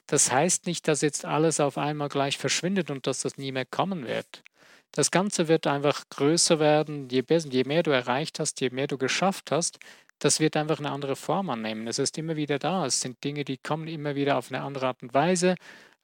Das 0.07 0.31
heißt 0.31 0.65
nicht, 0.65 0.87
dass 0.87 1.01
jetzt 1.01 1.25
alles 1.25 1.59
auf 1.59 1.77
einmal 1.77 2.09
gleich 2.09 2.37
verschwindet 2.37 2.89
und 2.89 3.07
dass 3.07 3.21
das 3.21 3.37
nie 3.37 3.51
mehr 3.51 3.65
kommen 3.65 4.07
wird. 4.07 4.43
Das 4.91 5.09
Ganze 5.09 5.47
wird 5.47 5.65
einfach 5.65 6.03
größer 6.09 6.59
werden, 6.59 7.09
je, 7.09 7.21
besser, 7.21 7.49
je 7.49 7.63
mehr 7.63 7.81
du 7.81 7.91
erreicht 7.91 8.39
hast, 8.39 8.61
je 8.61 8.69
mehr 8.69 8.87
du 8.87 8.97
geschafft 8.97 9.51
hast, 9.51 9.79
das 10.19 10.39
wird 10.39 10.55
einfach 10.55 10.79
eine 10.79 10.91
andere 10.91 11.15
Form 11.15 11.49
annehmen. 11.49 11.87
Es 11.87 11.99
ist 11.99 12.17
immer 12.17 12.35
wieder 12.35 12.59
da. 12.59 12.85
Es 12.85 13.01
sind 13.01 13.23
Dinge, 13.23 13.43
die 13.43 13.57
kommen 13.57 13.87
immer 13.87 14.15
wieder 14.15 14.37
auf 14.37 14.51
eine 14.51 14.61
andere 14.61 14.87
Art 14.87 15.01
und 15.01 15.13
Weise, 15.13 15.55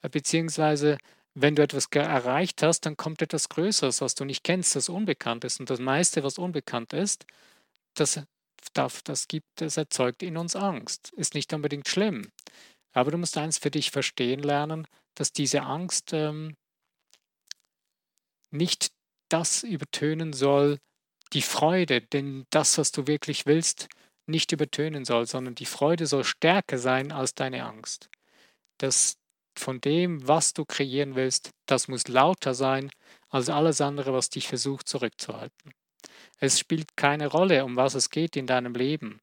äh, 0.02 0.10
beziehungsweise 0.10 0.98
wenn 1.36 1.56
du 1.56 1.62
etwas 1.62 1.86
erreicht 1.92 2.64
hast, 2.64 2.82
dann 2.82 2.98
kommt 2.98 3.22
etwas 3.22 3.50
Größeres, 3.50 4.02
was 4.02 4.16
du 4.16 4.26
nicht 4.26 4.44
kennst, 4.44 4.76
das 4.76 4.90
unbekannt 4.90 5.44
ist. 5.46 5.60
Und 5.60 5.70
das 5.70 5.80
meiste, 5.80 6.24
was 6.24 6.38
unbekannt 6.38 6.92
ist, 6.94 7.26
das, 7.94 8.22
darf, 8.80 9.02
das, 9.04 9.28
gibt, 9.28 9.48
das 9.56 9.78
erzeugt 9.78 10.24
in 10.24 10.38
uns 10.38 10.56
Angst. 10.56 11.12
Ist 11.14 11.36
nicht 11.36 11.54
unbedingt 11.54 11.88
schlimm. 11.88 12.32
Aber 12.94 13.12
du 13.12 13.18
musst 13.18 13.38
eins 13.38 13.58
für 13.58 13.72
dich 13.72 13.92
verstehen 13.92 14.42
lernen, 14.42 14.88
dass 15.16 15.32
diese 15.32 15.62
Angst 15.64 16.14
ähm, 16.14 16.56
nicht 18.52 18.92
das 19.30 19.64
übertönen 19.64 20.34
soll, 20.34 20.80
die 21.34 21.44
Freude, 21.44 22.02
denn 22.02 22.46
das, 22.50 22.78
was 22.78 22.92
du 22.92 23.06
wirklich 23.06 23.46
willst, 23.46 23.88
nicht 24.26 24.52
übertönen 24.52 25.06
soll, 25.06 25.28
sondern 25.28 25.56
die 25.56 25.66
Freude 25.66 26.08
soll 26.08 26.24
stärker 26.24 26.78
sein 26.78 27.12
als 27.12 27.36
deine 27.36 27.66
Angst. 27.66 28.10
Das 28.80 29.18
von 29.58 29.82
dem, 29.82 30.26
was 30.28 30.54
du 30.54 30.64
kreieren 30.66 31.16
willst, 31.16 31.52
das 31.66 31.88
muss 31.88 32.08
lauter 32.08 32.54
sein 32.54 32.90
als 33.30 33.50
alles 33.50 33.82
andere, 33.82 34.14
was 34.14 34.30
dich 34.30 34.48
versucht 34.48 34.88
zurückzuhalten. 34.88 35.74
Es 36.40 36.60
spielt 36.60 36.96
keine 36.96 37.28
Rolle, 37.28 37.66
um 37.66 37.76
was 37.76 37.96
es 37.96 38.10
geht 38.10 38.36
in 38.36 38.48
deinem 38.48 38.74
Leben. 38.74 39.20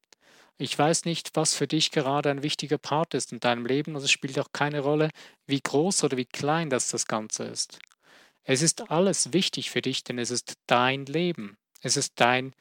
Ich 0.59 0.77
weiß 0.77 1.05
nicht, 1.05 1.31
was 1.35 1.53
für 1.53 1.67
dich 1.67 1.91
gerade 1.91 2.31
ein 2.31 2.41
wichtiger 2.41 2.79
Part 2.79 3.13
ist 3.13 3.31
in 3.31 3.39
deinem 3.39 3.65
Leben 3.65 3.95
und 3.95 4.03
es 4.03 4.11
spielt 4.11 4.39
auch 4.39 4.51
keine 4.51 4.79
Rolle, 4.79 5.09
wie 5.45 5.61
groß 5.61 6.03
oder 6.03 6.17
wie 6.17 6.25
klein 6.25 6.69
das 6.69 6.89
das 6.89 7.05
Ganze 7.05 7.43
ist. 7.43 7.79
Es 8.43 8.61
ist 8.61 8.89
alles 8.89 9.33
wichtig 9.33 9.69
für 9.69 9.81
dich, 9.81 10.03
denn 10.03 10.17
es 10.17 10.31
ist 10.31 10.53
dein 10.65 11.05
Leben. 11.05 11.57
Es 11.81 11.95
ist 11.95 12.13
dein 12.15 12.53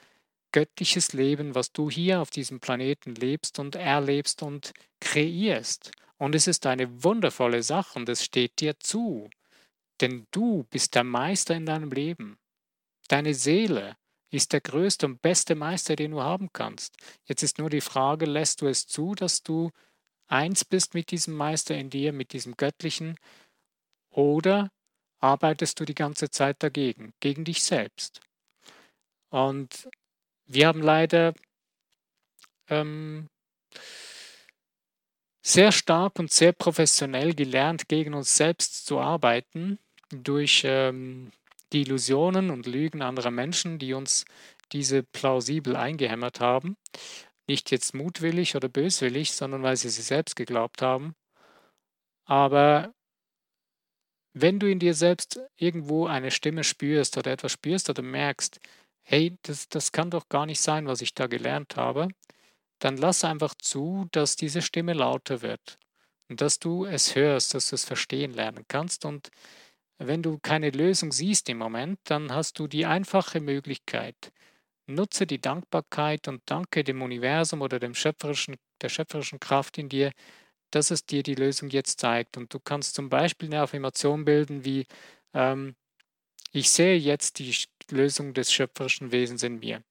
göttliches 0.52 1.12
Leben, 1.12 1.54
was 1.54 1.72
du 1.72 1.90
hier 1.90 2.20
auf 2.20 2.30
diesem 2.30 2.60
Planeten 2.60 3.14
lebst 3.14 3.58
und 3.58 3.76
erlebst 3.76 4.42
und 4.42 4.72
kreierst. 5.00 5.92
Und 6.18 6.34
es 6.34 6.46
ist 6.46 6.66
eine 6.66 7.04
wundervolle 7.04 7.62
Sache 7.62 7.98
und 7.98 8.08
es 8.08 8.24
steht 8.24 8.60
dir 8.60 8.78
zu. 8.80 9.30
Denn 10.00 10.26
du 10.30 10.64
bist 10.70 10.94
der 10.94 11.04
Meister 11.04 11.54
in 11.54 11.66
deinem 11.66 11.90
Leben. 11.90 12.36
Deine 13.08 13.34
Seele 13.34 13.96
ist 14.30 14.52
der 14.52 14.60
größte 14.60 15.06
und 15.06 15.22
beste 15.22 15.54
Meister, 15.54 15.96
den 15.96 16.12
du 16.12 16.22
haben 16.22 16.50
kannst. 16.52 16.96
Jetzt 17.24 17.42
ist 17.42 17.58
nur 17.58 17.70
die 17.70 17.80
Frage, 17.80 18.26
lässt 18.26 18.60
du 18.60 18.66
es 18.66 18.86
zu, 18.86 19.14
dass 19.14 19.42
du 19.42 19.70
eins 20.26 20.64
bist 20.64 20.94
mit 20.94 21.10
diesem 21.10 21.34
Meister 21.34 21.76
in 21.76 21.90
dir, 21.90 22.12
mit 22.12 22.32
diesem 22.32 22.56
Göttlichen, 22.56 23.16
oder 24.10 24.70
arbeitest 25.18 25.78
du 25.78 25.84
die 25.84 25.94
ganze 25.94 26.30
Zeit 26.30 26.62
dagegen, 26.62 27.12
gegen 27.20 27.44
dich 27.44 27.62
selbst? 27.62 28.20
Und 29.30 29.88
wir 30.46 30.68
haben 30.68 30.82
leider 30.82 31.34
ähm, 32.68 33.28
sehr 35.42 35.70
stark 35.70 36.18
und 36.18 36.32
sehr 36.32 36.52
professionell 36.52 37.34
gelernt, 37.34 37.88
gegen 37.88 38.14
uns 38.14 38.36
selbst 38.36 38.86
zu 38.86 38.98
arbeiten, 38.98 39.78
durch 40.10 40.62
ähm, 40.64 41.30
die 41.72 41.82
Illusionen 41.82 42.50
und 42.50 42.66
Lügen 42.66 43.02
anderer 43.02 43.30
Menschen, 43.30 43.78
die 43.78 43.92
uns 43.94 44.24
diese 44.72 45.02
plausibel 45.02 45.76
eingehämmert 45.76 46.40
haben. 46.40 46.76
Nicht 47.48 47.70
jetzt 47.70 47.94
mutwillig 47.94 48.56
oder 48.56 48.68
böswillig, 48.68 49.32
sondern 49.32 49.62
weil 49.62 49.76
sie 49.76 49.90
sie 49.90 50.02
selbst 50.02 50.36
geglaubt 50.36 50.82
haben. 50.82 51.14
Aber 52.24 52.92
wenn 54.34 54.58
du 54.58 54.70
in 54.70 54.78
dir 54.78 54.94
selbst 54.94 55.40
irgendwo 55.56 56.06
eine 56.06 56.30
Stimme 56.30 56.64
spürst 56.64 57.16
oder 57.16 57.30
etwas 57.30 57.52
spürst 57.52 57.88
oder 57.88 58.02
merkst, 58.02 58.60
hey, 59.02 59.36
das, 59.42 59.68
das 59.68 59.92
kann 59.92 60.10
doch 60.10 60.28
gar 60.28 60.46
nicht 60.46 60.60
sein, 60.60 60.86
was 60.86 61.00
ich 61.00 61.14
da 61.14 61.26
gelernt 61.26 61.76
habe, 61.76 62.08
dann 62.80 62.96
lass 62.96 63.24
einfach 63.24 63.54
zu, 63.54 64.08
dass 64.12 64.36
diese 64.36 64.60
Stimme 64.60 64.92
lauter 64.92 65.42
wird 65.42 65.78
und 66.28 66.40
dass 66.40 66.58
du 66.58 66.84
es 66.84 67.14
hörst, 67.14 67.54
dass 67.54 67.70
du 67.70 67.76
es 67.76 67.84
verstehen 67.84 68.32
lernen 68.32 68.64
kannst. 68.68 69.04
Und 69.04 69.30
wenn 69.98 70.22
du 70.22 70.38
keine 70.38 70.70
Lösung 70.70 71.12
siehst 71.12 71.48
im 71.48 71.58
Moment, 71.58 71.98
dann 72.04 72.32
hast 72.32 72.58
du 72.58 72.66
die 72.66 72.86
einfache 72.86 73.40
Möglichkeit. 73.40 74.32
Nutze 74.86 75.26
die 75.26 75.40
Dankbarkeit 75.40 76.28
und 76.28 76.42
danke 76.46 76.84
dem 76.84 77.02
Universum 77.02 77.62
oder 77.62 77.78
dem 77.78 77.94
schöpferischen, 77.94 78.56
der 78.82 78.88
schöpferischen 78.88 79.40
Kraft 79.40 79.78
in 79.78 79.88
dir, 79.88 80.12
dass 80.70 80.90
es 80.90 81.06
dir 81.06 81.22
die 81.22 81.34
Lösung 81.34 81.70
jetzt 81.70 82.00
zeigt. 82.00 82.36
Und 82.36 82.52
du 82.52 82.60
kannst 82.60 82.94
zum 82.94 83.08
Beispiel 83.08 83.48
eine 83.48 83.62
Affirmation 83.62 84.24
bilden 84.24 84.64
wie, 84.64 84.86
ähm, 85.34 85.74
ich 86.52 86.70
sehe 86.70 86.96
jetzt 86.96 87.38
die 87.38 87.54
Lösung 87.90 88.34
des 88.34 88.52
schöpferischen 88.52 89.12
Wesens 89.12 89.42
in 89.42 89.58
mir. 89.58 89.82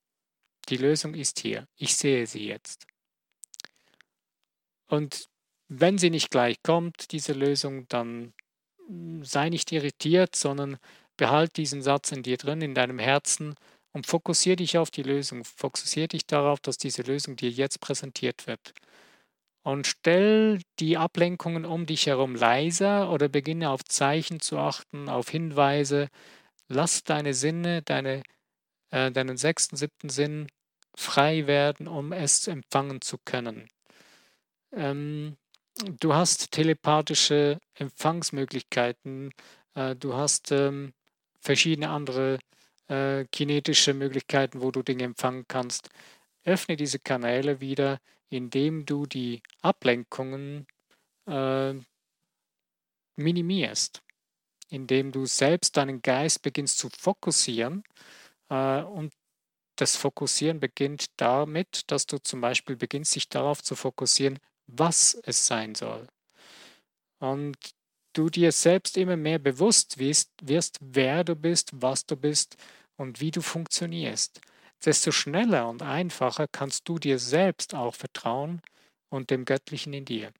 Die 0.69 0.77
Lösung 0.77 1.13
ist 1.13 1.39
hier. 1.39 1.67
Ich 1.75 1.95
sehe 1.95 2.25
sie 2.25 2.47
jetzt. 2.47 2.87
Und 4.87 5.27
wenn 5.67 5.97
sie 5.97 6.09
nicht 6.09 6.29
gleich 6.29 6.61
kommt, 6.61 7.11
diese 7.11 7.33
Lösung, 7.33 7.87
dann 7.87 8.33
sei 9.23 9.49
nicht 9.49 9.71
irritiert, 9.71 10.35
sondern 10.35 10.77
behalt 11.17 11.57
diesen 11.57 11.81
Satz 11.81 12.11
in 12.11 12.23
dir 12.23 12.37
drin, 12.37 12.61
in 12.61 12.75
deinem 12.75 12.99
Herzen 12.99 13.55
und 13.93 14.07
fokussiere 14.07 14.57
dich 14.57 14.77
auf 14.77 14.91
die 14.91 15.03
Lösung. 15.03 15.43
Fokussiere 15.45 16.09
dich 16.09 16.25
darauf, 16.27 16.59
dass 16.59 16.77
diese 16.77 17.01
Lösung 17.01 17.35
dir 17.35 17.49
jetzt 17.49 17.79
präsentiert 17.79 18.47
wird. 18.47 18.73
Und 19.63 19.87
stell 19.87 20.61
die 20.79 20.97
Ablenkungen 20.97 21.65
um 21.65 21.85
dich 21.85 22.05
herum 22.05 22.35
leiser 22.35 23.11
oder 23.11 23.29
beginne 23.29 23.69
auf 23.71 23.83
Zeichen 23.83 24.39
zu 24.39 24.59
achten, 24.59 25.09
auf 25.09 25.29
Hinweise. 25.29 26.09
Lass 26.67 27.03
deine 27.03 27.33
Sinne, 27.33 27.81
deine, 27.81 28.21
äh, 28.91 29.11
deinen 29.11 29.37
sechsten, 29.37 29.75
siebten 29.77 30.09
Sinn 30.09 30.47
frei 30.95 31.47
werden, 31.47 31.87
um 31.87 32.11
es 32.11 32.47
empfangen 32.47 33.01
zu 33.01 33.17
können. 33.25 33.67
Ähm, 34.71 35.37
du 35.83 36.13
hast 36.13 36.51
telepathische 36.51 37.59
Empfangsmöglichkeiten, 37.75 39.31
äh, 39.75 39.95
du 39.95 40.13
hast 40.15 40.51
ähm, 40.51 40.93
verschiedene 41.39 41.89
andere 41.89 42.39
äh, 42.87 43.25
kinetische 43.31 43.93
Möglichkeiten, 43.93 44.61
wo 44.61 44.71
du 44.71 44.83
Dinge 44.83 45.03
empfangen 45.03 45.45
kannst. 45.47 45.89
Öffne 46.43 46.75
diese 46.75 46.99
Kanäle 46.99 47.59
wieder, 47.59 47.99
indem 48.29 48.85
du 48.85 49.05
die 49.05 49.41
Ablenkungen 49.61 50.67
äh, 51.27 51.73
minimierst, 53.17 54.01
indem 54.69 55.11
du 55.11 55.25
selbst 55.25 55.77
deinen 55.77 56.01
Geist 56.01 56.41
beginnst 56.41 56.77
zu 56.77 56.89
fokussieren 56.89 57.83
äh, 58.49 58.81
und 58.81 59.13
das 59.77 59.97
Fokussieren 59.97 60.59
beginnt 60.59 61.07
damit, 61.17 61.91
dass 61.91 62.05
du 62.05 62.17
zum 62.19 62.39
Beispiel 62.41 62.77
beginnst, 62.77 63.15
dich 63.15 63.27
darauf 63.27 63.61
zu 63.61 63.75
fokussieren, 63.75 64.39
was 64.67 65.17
es 65.23 65.45
sein 65.45 65.75
soll. 65.75 66.07
Und 67.19 67.57
du 68.13 68.29
dir 68.29 68.51
selbst 68.51 68.97
immer 68.97 69.17
mehr 69.17 69.39
bewusst 69.39 69.97
wirst, 69.97 70.29
wirst, 70.41 70.77
wer 70.81 71.23
du 71.23 71.35
bist, 71.35 71.71
was 71.73 72.05
du 72.05 72.15
bist 72.15 72.57
und 72.97 73.19
wie 73.19 73.31
du 73.31 73.41
funktionierst. 73.41 74.41
Desto 74.83 75.11
schneller 75.11 75.67
und 75.69 75.81
einfacher 75.81 76.47
kannst 76.47 76.87
du 76.87 76.99
dir 76.99 77.19
selbst 77.19 77.73
auch 77.73 77.95
vertrauen 77.95 78.61
und 79.09 79.29
dem 79.29 79.45
Göttlichen 79.45 79.93
in 79.93 80.05
dir. 80.05 80.31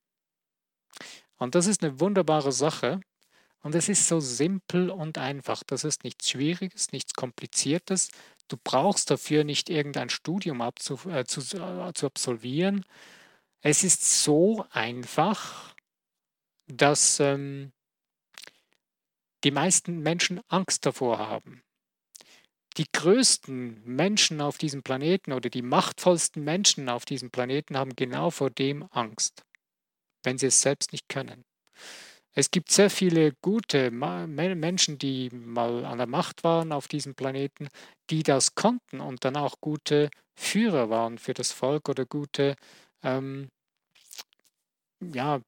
Und 1.38 1.56
das 1.56 1.68
ist 1.68 1.84
eine 1.84 2.00
wunderbare 2.00 2.52
Sache. 2.52 3.02
Und 3.62 3.74
es 3.74 3.90
ist 3.90 4.08
so 4.08 4.20
simpel 4.20 4.92
und 4.92 5.18
einfach. 5.18 5.64
Das 5.64 5.84
ist 5.84 6.04
nichts 6.04 6.30
Schwieriges, 6.30 6.92
nichts 6.92 7.16
Kompliziertes, 7.16 8.10
Du 8.48 8.58
brauchst 8.64 9.10
dafür 9.10 9.44
nicht 9.44 9.70
irgendein 9.70 10.10
Studium 10.10 10.62
abzu, 10.62 11.00
äh, 11.10 11.26
zu, 11.26 11.42
äh, 11.58 11.94
zu 11.94 12.06
absolvieren. 12.06 12.86
Es 13.68 13.84
ist 13.84 14.24
so 14.24 14.64
einfach, 14.70 15.74
dass 16.68 17.20
ähm, 17.20 17.72
die 19.44 19.50
meisten 19.50 20.02
Menschen 20.02 20.40
Angst 20.50 20.86
davor 20.86 21.18
haben. 21.18 21.64
Die 22.78 22.86
größten 22.94 23.84
Menschen 23.84 24.40
auf 24.40 24.60
diesem 24.60 24.84
Planeten 24.84 25.34
oder 25.34 25.50
die 25.50 25.64
machtvollsten 25.64 26.44
Menschen 26.44 26.90
auf 26.90 27.06
diesem 27.06 27.32
Planeten 27.32 27.76
haben 27.76 27.96
genau 27.96 28.30
vor 28.30 28.52
dem 28.52 28.88
Angst, 28.92 29.42
wenn 30.24 30.38
sie 30.38 30.48
es 30.48 30.62
selbst 30.62 30.92
nicht 30.92 31.10
können. 31.10 31.42
Es 32.36 32.52
gibt 32.52 32.72
sehr 32.72 32.92
viele 32.92 33.34
gute 33.42 33.90
Menschen, 33.90 35.00
die 35.00 35.32
mal 35.32 35.86
an 35.86 35.98
der 35.98 36.08
Macht 36.08 36.44
waren 36.44 36.72
auf 36.72 36.88
diesem 36.88 37.16
Planeten, 37.16 37.70
die 38.12 38.22
das 38.22 38.54
konnten 38.54 39.00
und 39.00 39.26
dann 39.26 39.36
auch 39.36 39.56
gute 39.60 40.12
Führer 40.40 40.92
waren 40.92 41.18
für 41.18 41.34
das 41.34 41.52
Volk 41.52 41.90
oder 41.90 42.06
gute, 42.06 42.56
ähm, 43.02 43.50
ja, 45.14 45.42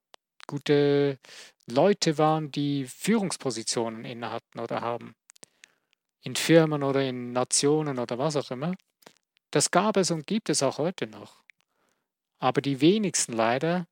gute 0.47 1.19
Leute 1.65 2.17
waren, 2.17 2.51
die 2.51 2.85
Führungspositionen 2.85 4.05
inne 4.05 4.31
hatten 4.31 4.59
oder 4.59 4.81
haben. 4.81 5.15
In 6.21 6.35
Firmen 6.35 6.83
oder 6.83 7.03
in 7.03 7.31
Nationen 7.31 7.99
oder 7.99 8.17
was 8.17 8.35
auch 8.35 8.51
immer. 8.51 8.75
Das 9.51 9.71
gab 9.71 9.97
es 9.97 10.11
und 10.11 10.27
gibt 10.27 10.49
es 10.49 10.63
auch 10.63 10.77
heute 10.77 11.07
noch. 11.07 11.43
Aber 12.39 12.61
die 12.61 12.81
wenigsten 12.81 13.33
leider 13.33 13.87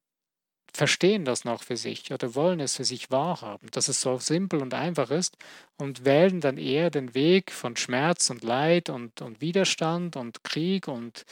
verstehen 0.75 1.23
das 1.23 1.45
noch 1.45 1.63
für 1.63 1.77
sich 1.77 2.11
oder 2.11 2.35
wollen 2.35 2.59
es 2.59 2.75
für 2.75 2.83
sich 2.83 3.09
wahrhaben, 3.09 3.69
dass 3.71 3.87
es 3.87 4.01
so 4.01 4.19
simpel 4.19 4.61
und 4.61 4.73
einfach 4.73 5.09
ist 5.09 5.37
und 5.77 6.03
wählen 6.03 6.41
dann 6.41 6.57
eher 6.57 6.89
den 6.89 7.15
Weg 7.15 7.51
von 7.51 7.77
Schmerz 7.77 8.29
und 8.29 8.43
Leid 8.43 8.89
und, 8.89 9.21
und 9.21 9.39
Widerstand 9.39 10.17
und 10.17 10.43
Krieg 10.43 10.87
und 10.89 11.23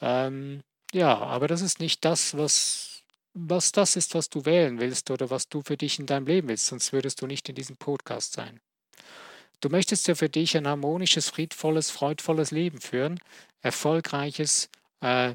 ähm, 0.00 0.62
ja, 0.92 1.16
aber 1.16 1.48
das 1.48 1.62
ist 1.62 1.80
nicht 1.80 2.04
das, 2.04 2.36
was, 2.36 2.95
was 3.38 3.70
das 3.70 3.96
ist, 3.96 4.14
was 4.14 4.30
du 4.30 4.46
wählen 4.46 4.80
willst 4.80 5.10
oder 5.10 5.28
was 5.28 5.48
du 5.48 5.60
für 5.60 5.76
dich 5.76 5.98
in 5.98 6.06
deinem 6.06 6.26
Leben 6.26 6.48
willst, 6.48 6.66
sonst 6.66 6.94
würdest 6.94 7.20
du 7.20 7.26
nicht 7.26 7.46
in 7.50 7.54
diesem 7.54 7.76
Podcast 7.76 8.32
sein. 8.32 8.60
Du 9.60 9.68
möchtest 9.68 10.08
ja 10.08 10.14
für 10.14 10.30
dich 10.30 10.56
ein 10.56 10.66
harmonisches, 10.66 11.28
friedvolles, 11.28 11.90
freudvolles 11.90 12.50
Leben 12.50 12.80
führen, 12.80 13.20
erfolgreiches, 13.60 14.70
äh, 15.02 15.34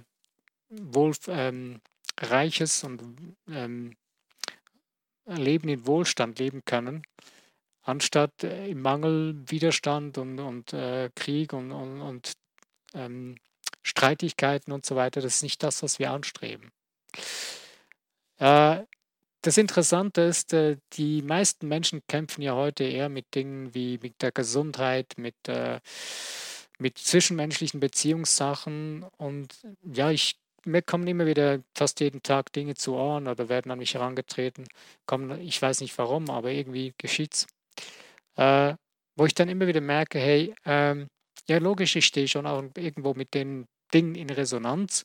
wohl, 0.69 1.13
ähm, 1.27 1.79
reiches 2.19 2.83
und 2.83 3.03
ähm, 3.47 3.95
Leben 5.25 5.69
in 5.69 5.85
Wohlstand 5.85 6.39
leben 6.39 6.65
können, 6.65 7.03
anstatt 7.83 8.43
äh, 8.43 8.67
im 8.67 8.81
Mangel, 8.81 9.35
Widerstand 9.45 10.17
und, 10.17 10.39
und 10.39 10.73
äh, 10.73 11.11
Krieg 11.13 11.53
und, 11.53 11.71
und, 11.71 12.01
und 12.01 12.33
ähm, 12.95 13.37
Streitigkeiten 13.83 14.71
und 14.73 14.87
so 14.87 14.95
weiter. 14.95 15.21
Das 15.21 15.35
ist 15.35 15.43
nicht 15.43 15.61
das, 15.61 15.83
was 15.83 15.99
wir 15.99 16.11
anstreben. 16.11 16.71
Äh, 18.41 18.85
das 19.43 19.57
Interessante 19.57 20.21
ist, 20.21 20.53
äh, 20.53 20.77
die 20.93 21.21
meisten 21.21 21.67
Menschen 21.67 22.01
kämpfen 22.07 22.41
ja 22.41 22.55
heute 22.55 22.83
eher 22.83 23.09
mit 23.09 23.33
Dingen 23.35 23.73
wie 23.73 23.99
mit 24.01 24.21
der 24.21 24.31
Gesundheit, 24.31 25.13
mit, 25.17 25.35
äh, 25.47 25.79
mit 26.79 26.97
zwischenmenschlichen 26.97 27.79
Beziehungssachen. 27.79 29.05
Und 29.17 29.55
ja, 29.83 30.11
ich 30.11 30.37
mir 30.65 30.83
kommen 30.83 31.07
immer 31.07 31.25
wieder 31.25 31.59
fast 31.75 31.99
jeden 32.01 32.21
Tag 32.21 32.53
Dinge 32.53 32.75
zu 32.75 32.93
Ohren 32.93 33.27
oder 33.27 33.49
werden 33.49 33.71
an 33.71 33.79
mich 33.79 33.95
herangetreten. 33.95 34.67
Kommen, 35.07 35.41
ich 35.41 35.59
weiß 35.61 35.81
nicht 35.81 35.97
warum, 35.97 36.29
aber 36.29 36.51
irgendwie 36.51 36.93
geschieht's. 36.97 37.47
Äh, 38.37 38.75
wo 39.15 39.25
ich 39.25 39.33
dann 39.35 39.49
immer 39.49 39.67
wieder 39.67 39.81
merke, 39.81 40.19
hey, 40.19 40.53
ähm, 40.65 41.07
ja, 41.47 41.57
logisch, 41.57 41.95
ich 41.95 42.05
stehe 42.05 42.27
schon 42.27 42.45
auch 42.47 42.63
irgendwo 42.77 43.13
mit 43.15 43.33
den 43.33 43.65
Dingen 43.93 44.15
in 44.15 44.29
Resonanz, 44.29 45.03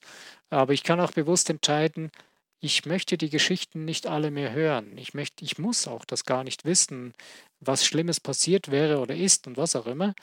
aber 0.51 0.73
ich 0.75 0.83
kann 0.85 1.01
auch 1.01 1.13
bewusst 1.13 1.51
entscheiden, 1.51 2.11
ich 2.61 2.87
möchte 2.87 3.19
die 3.19 3.31
Geschichten 3.31 3.85
nicht 3.85 4.07
alle 4.07 4.31
mehr 4.31 4.53
hören. 4.53 4.97
Ich 4.99 5.15
möchte, 5.15 5.45
ich 5.45 5.59
muss 5.59 5.87
auch 5.87 6.05
das 6.05 6.25
gar 6.25 6.45
nicht 6.45 6.65
wissen, 6.65 7.13
was 7.61 7.85
Schlimmes 7.85 8.21
passiert 8.21 8.71
wäre 8.71 8.99
oder 8.99 9.15
ist 9.15 9.47
und 9.47 9.57
was 9.57 9.77
auch 9.77 9.87
immer. 9.87 10.15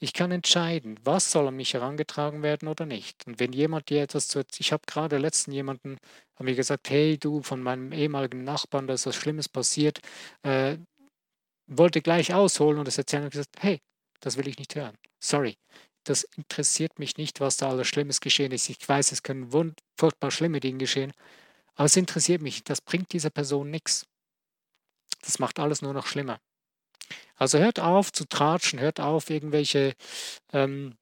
Ich 0.00 0.12
kann 0.12 0.30
entscheiden, 0.30 0.98
was 1.02 1.32
soll 1.32 1.48
an 1.48 1.56
mich 1.56 1.74
herangetragen 1.74 2.42
werden 2.42 2.68
oder 2.68 2.86
nicht. 2.86 3.26
Und 3.26 3.40
wenn 3.40 3.52
jemand 3.52 3.88
dir 3.88 4.02
etwas 4.02 4.28
zu 4.28 4.44
ich 4.58 4.72
habe 4.72 4.84
gerade 4.86 5.18
letzten 5.18 5.50
jemanden, 5.52 5.98
haben 6.36 6.44
mir 6.44 6.54
gesagt, 6.54 6.88
hey 6.90 7.18
du, 7.18 7.42
von 7.42 7.62
meinem 7.62 7.92
ehemaligen 7.92 8.44
Nachbarn, 8.44 8.86
da 8.86 8.94
ist 8.94 9.06
was 9.06 9.16
Schlimmes 9.16 9.48
passiert, 9.48 10.00
äh, 10.42 10.76
wollte 11.66 12.00
gleich 12.00 12.32
ausholen 12.32 12.78
und 12.78 12.88
es 12.88 12.98
erzählen 12.98 13.24
und 13.24 13.30
gesagt, 13.30 13.56
hey, 13.60 13.80
das 14.20 14.36
will 14.36 14.48
ich 14.48 14.58
nicht 14.58 14.74
hören. 14.76 14.96
Sorry, 15.20 15.56
das 16.04 16.24
interessiert 16.36 16.98
mich 16.98 17.16
nicht, 17.16 17.40
was 17.40 17.56
da 17.56 17.70
alles 17.70 17.88
Schlimmes 17.88 18.20
geschehen 18.20 18.52
ist. 18.52 18.68
Ich 18.70 18.88
weiß, 18.88 19.12
es 19.12 19.22
können 19.22 19.74
furchtbar 19.98 20.30
schlimme 20.30 20.60
Dinge 20.60 20.78
geschehen, 20.78 21.12
aber 21.78 21.86
es 21.86 21.96
interessiert 21.96 22.42
mich. 22.42 22.64
Das 22.64 22.80
bringt 22.80 23.12
dieser 23.12 23.30
Person 23.30 23.70
nichts. 23.70 24.04
Das 25.22 25.38
macht 25.38 25.60
alles 25.60 25.80
nur 25.80 25.94
noch 25.94 26.06
schlimmer. 26.06 26.40
Also 27.36 27.58
hört 27.58 27.78
auf 27.78 28.12
zu 28.12 28.24
tratschen, 28.24 28.80
hört 28.80 28.98
auf, 28.98 29.30
irgendwelche 29.30 29.94
ähm, 30.52 30.96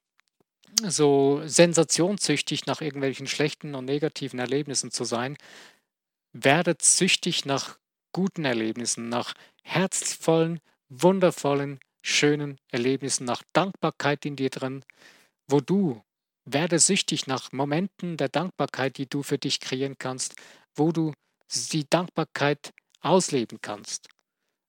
so 0.82 1.40
sensationssüchtig 1.46 2.66
nach 2.66 2.82
irgendwelchen 2.82 3.26
schlechten 3.26 3.74
und 3.74 3.86
negativen 3.86 4.38
Erlebnissen 4.38 4.90
zu 4.90 5.04
sein. 5.04 5.38
Werdet 6.34 6.82
süchtig 6.82 7.46
nach 7.46 7.78
guten 8.12 8.44
Erlebnissen, 8.44 9.08
nach 9.08 9.32
herzvollen, 9.62 10.60
wundervollen, 10.90 11.80
schönen 12.02 12.58
Erlebnissen, 12.70 13.24
nach 13.24 13.42
Dankbarkeit 13.54 14.26
in 14.26 14.36
dir 14.36 14.50
drin, 14.50 14.84
wo 15.48 15.62
du 15.62 16.02
werde 16.46 16.78
süchtig 16.78 17.26
nach 17.26 17.52
Momenten 17.52 18.16
der 18.16 18.28
Dankbarkeit, 18.28 18.98
die 18.98 19.08
du 19.08 19.22
für 19.22 19.36
dich 19.36 19.60
kreieren 19.60 19.96
kannst, 19.98 20.36
wo 20.76 20.92
du 20.92 21.12
die 21.72 21.88
Dankbarkeit 21.88 22.72
ausleben 23.00 23.58
kannst. 23.60 24.08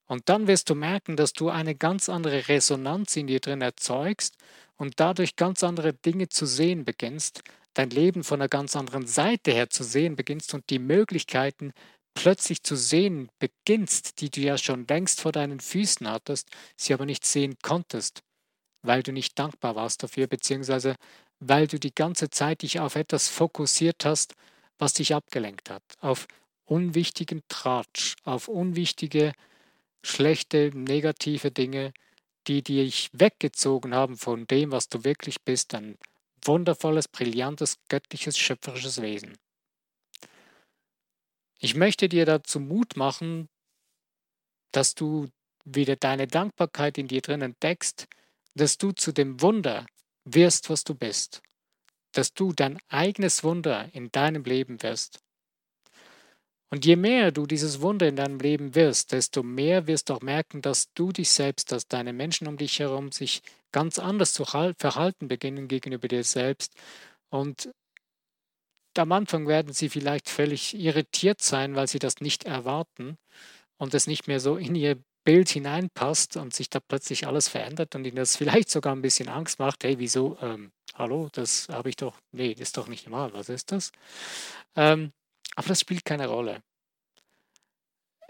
Und 0.08 0.30
dann 0.30 0.48
wirst 0.48 0.70
du 0.70 0.76
merken, 0.76 1.18
dass 1.18 1.34
du 1.34 1.50
eine 1.50 1.76
ganz 1.76 2.08
andere 2.08 2.48
Resonanz 2.48 3.16
in 3.18 3.28
dir 3.28 3.40
drin 3.40 3.62
erzeugst 3.62 4.36
und 4.78 5.00
dadurch 5.00 5.36
ganz 5.36 5.64
andere 5.64 5.94
Dinge 5.94 6.30
zu 6.30 6.46
sehen 6.46 6.86
beginnst, 6.86 7.42
dein 7.74 7.90
Leben 7.90 8.24
von 8.24 8.42
einer 8.42 8.48
ganz 8.48 8.76
anderen 8.76 9.06
Seite 9.06 9.52
her 9.52 9.70
zu 9.70 9.84
sehen 9.84 10.16
beginnst 10.16 10.54
und 10.54 10.70
die 10.70 10.80
Möglichkeiten 10.80 11.74
plötzlich 12.16 12.64
zu 12.64 12.76
sehen 12.76 13.30
beginnst, 13.38 14.22
die 14.22 14.30
du 14.30 14.42
ja 14.42 14.58
schon 14.58 14.88
längst 14.88 15.22
vor 15.22 15.32
deinen 15.32 15.60
Füßen 15.60 16.10
hattest, 16.10 16.50
sie 16.76 16.94
aber 16.94 17.06
nicht 17.06 17.26
sehen 17.26 17.56
konntest, 17.62 18.24
weil 18.82 19.04
du 19.04 19.12
nicht 19.12 19.38
dankbar 19.38 19.76
warst 19.76 20.02
dafür, 20.04 20.28
beziehungsweise 20.28 20.96
weil 21.40 21.68
du 21.68 21.80
die 21.80 21.94
ganze 21.94 22.30
Zeit 22.30 22.64
dich 22.64 22.80
auf 22.80 22.96
etwas 22.96 23.28
fokussiert 23.28 24.06
hast, 24.06 24.34
was 24.78 24.94
dich 24.94 25.14
abgelenkt 25.14 25.70
hat, 25.70 25.84
auf 26.00 26.28
unwichtigen 26.66 27.42
Tratsch, 27.48 28.16
auf 28.24 28.48
unwichtige 28.48 29.34
schlechte, 30.04 30.72
negative 30.74 31.52
Dinge, 31.52 31.94
die 32.48 32.62
dich 32.62 33.10
weggezogen 33.14 33.94
haben 33.94 34.18
von 34.18 34.48
dem, 34.48 34.72
was 34.72 34.90
du 34.90 35.04
wirklich 35.04 35.42
bist, 35.42 35.74
ein 35.74 35.98
wundervolles, 36.44 37.08
brillantes, 37.08 37.78
göttliches, 37.90 38.38
schöpferisches 38.38 39.02
Wesen. 39.02 39.38
Ich 41.60 41.76
möchte 41.76 42.08
dir 42.08 42.26
dazu 42.26 42.60
Mut 42.60 42.96
machen, 42.96 43.50
dass 44.72 44.96
du 44.96 45.28
wieder 45.66 45.96
deine 45.96 46.28
Dankbarkeit 46.28 46.98
in 46.98 47.08
dir 47.08 47.22
drin 47.22 47.42
entdeckst, 47.42 48.08
dass 48.56 48.78
du 48.78 48.92
zu 48.92 49.12
dem 49.12 49.42
Wunder 49.42 49.86
wirst, 50.24 50.70
was 50.70 50.84
du 50.84 50.94
bist, 50.94 51.42
dass 52.18 52.34
du 52.34 52.52
dein 52.52 52.80
eigenes 52.90 53.44
Wunder 53.44 53.90
in 53.94 54.12
deinem 54.12 54.44
Leben 54.44 54.82
wirst. 54.82 55.20
Und 56.70 56.86
je 56.86 56.98
mehr 56.98 57.32
du 57.32 57.46
dieses 57.46 57.82
Wunder 57.82 58.08
in 58.08 58.18
deinem 58.18 58.40
Leben 58.40 58.76
wirst, 58.76 59.14
desto 59.14 59.42
mehr 59.42 59.88
wirst 59.88 60.10
du 60.10 60.16
auch 60.16 60.22
merken, 60.22 60.62
dass 60.62 60.92
du 60.94 61.12
dich 61.12 61.30
selbst, 61.30 61.72
dass 61.72 61.88
deine 61.88 62.12
Menschen 62.12 62.48
um 62.48 62.58
dich 62.58 62.80
herum 62.80 63.12
sich 63.12 63.42
ganz 63.72 64.00
anders 64.00 64.34
zu 64.34 64.44
verhalten 64.44 65.28
beginnen 65.28 65.68
gegenüber 65.70 66.08
dir 66.10 66.24
selbst. 66.24 66.74
Und 67.30 67.70
am 68.98 69.12
Anfang 69.12 69.48
werden 69.48 69.74
sie 69.74 69.90
vielleicht 69.90 70.30
völlig 70.30 70.76
irritiert 70.76 71.42
sein, 71.42 71.76
weil 71.76 71.88
sie 71.88 72.00
das 72.00 72.20
nicht 72.20 72.44
erwarten 72.46 73.18
und 73.78 73.94
es 73.94 74.08
nicht 74.08 74.28
mehr 74.28 74.40
so 74.40 74.58
in 74.58 74.76
ihr 74.76 74.98
Bild 75.24 75.50
hineinpasst 75.50 76.38
und 76.38 76.54
sich 76.54 76.70
da 76.70 76.80
plötzlich 76.80 77.28
alles 77.28 77.48
verändert 77.48 77.96
und 77.96 78.06
ihnen 78.06 78.16
das 78.16 78.36
vielleicht 78.36 78.70
sogar 78.70 78.96
ein 78.96 79.02
bisschen 79.02 79.30
Angst 79.30 79.60
macht. 79.60 79.84
Hey, 79.84 80.00
wieso? 80.00 80.38
Ähm, 80.42 80.72
hallo, 80.98 81.30
das 81.32 81.68
habe 81.70 81.90
ich 81.90 81.96
doch. 81.96 82.20
Nee, 82.32 82.52
ist 82.52 82.78
doch 82.78 82.88
nicht 82.88 83.08
normal. 83.08 83.34
Was 83.34 83.50
ist 83.50 83.72
das? 83.72 83.92
Ähm, 84.76 85.12
aber 85.56 85.70
das 85.70 85.82
spielt 85.82 86.06
keine 86.06 86.28
Rolle. 86.28 86.62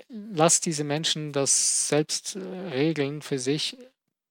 Lass 0.10 0.62
diese 0.62 0.84
Menschen 0.84 1.34
das 1.34 1.90
selbst 1.90 2.36
äh, 2.36 2.40
regeln 2.40 3.22
für 3.22 3.40
sich. 3.40 3.78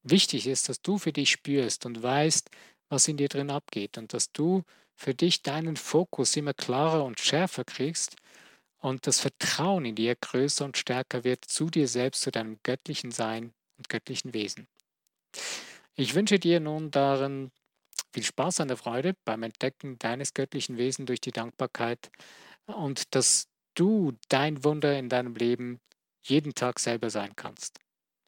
Wichtig 0.03 0.47
ist, 0.47 0.69
dass 0.69 0.81
du 0.81 0.99
für 0.99 1.13
dich 1.13 1.31
spürst 1.31 1.85
und 1.85 2.03
weißt, 2.03 2.51
was 2.89 3.09
in 3.09 3.17
dir 3.17 3.29
drin 3.29 3.51
abgeht 3.51 3.99
und 3.99 4.15
dass 4.15 4.31
du 4.33 4.63
für 4.95 5.15
dich 5.15 5.43
deinen 5.43 5.77
Fokus 5.77 6.37
immer 6.37 6.55
klarer 6.55 7.05
und 7.05 7.21
schärfer 7.21 7.65
kriegst 7.65 8.17
und 8.79 9.07
das 9.07 9.21
Vertrauen 9.21 9.85
in 9.85 9.95
dir 9.95 10.15
größer 10.15 10.65
und 10.65 10.77
stärker 10.77 11.25
wird 11.25 11.45
zu 11.45 11.69
dir 11.69 11.89
selbst, 11.89 12.23
zu 12.23 12.31
deinem 12.31 12.59
göttlichen 12.63 13.11
Sein 13.11 13.53
und 13.77 13.89
göttlichen 13.89 14.33
Wesen. 14.33 14.69
Ich 15.97 16.15
wünsche 16.15 16.39
dir 16.39 16.61
nun 16.61 16.91
darin 16.91 17.51
viel 18.17 18.25
Spaß 18.25 18.61
an 18.61 18.69
der 18.69 18.79
Freude 18.79 19.15
beim 19.27 19.43
Entdecken 19.43 19.99
deines 19.99 20.33
göttlichen 20.33 20.79
Wesens 20.79 21.05
durch 21.05 21.21
die 21.21 21.33
Dankbarkeit 21.33 22.11
und 22.65 23.15
dass 23.15 23.47
du 23.75 24.15
dein 24.31 24.65
Wunder 24.65 24.99
in 24.99 25.11
deinem 25.11 25.35
Leben 25.35 25.81
jeden 26.23 26.55
Tag 26.55 26.81
selber 26.81 27.11
sein 27.11 27.37
kannst. 27.37 27.79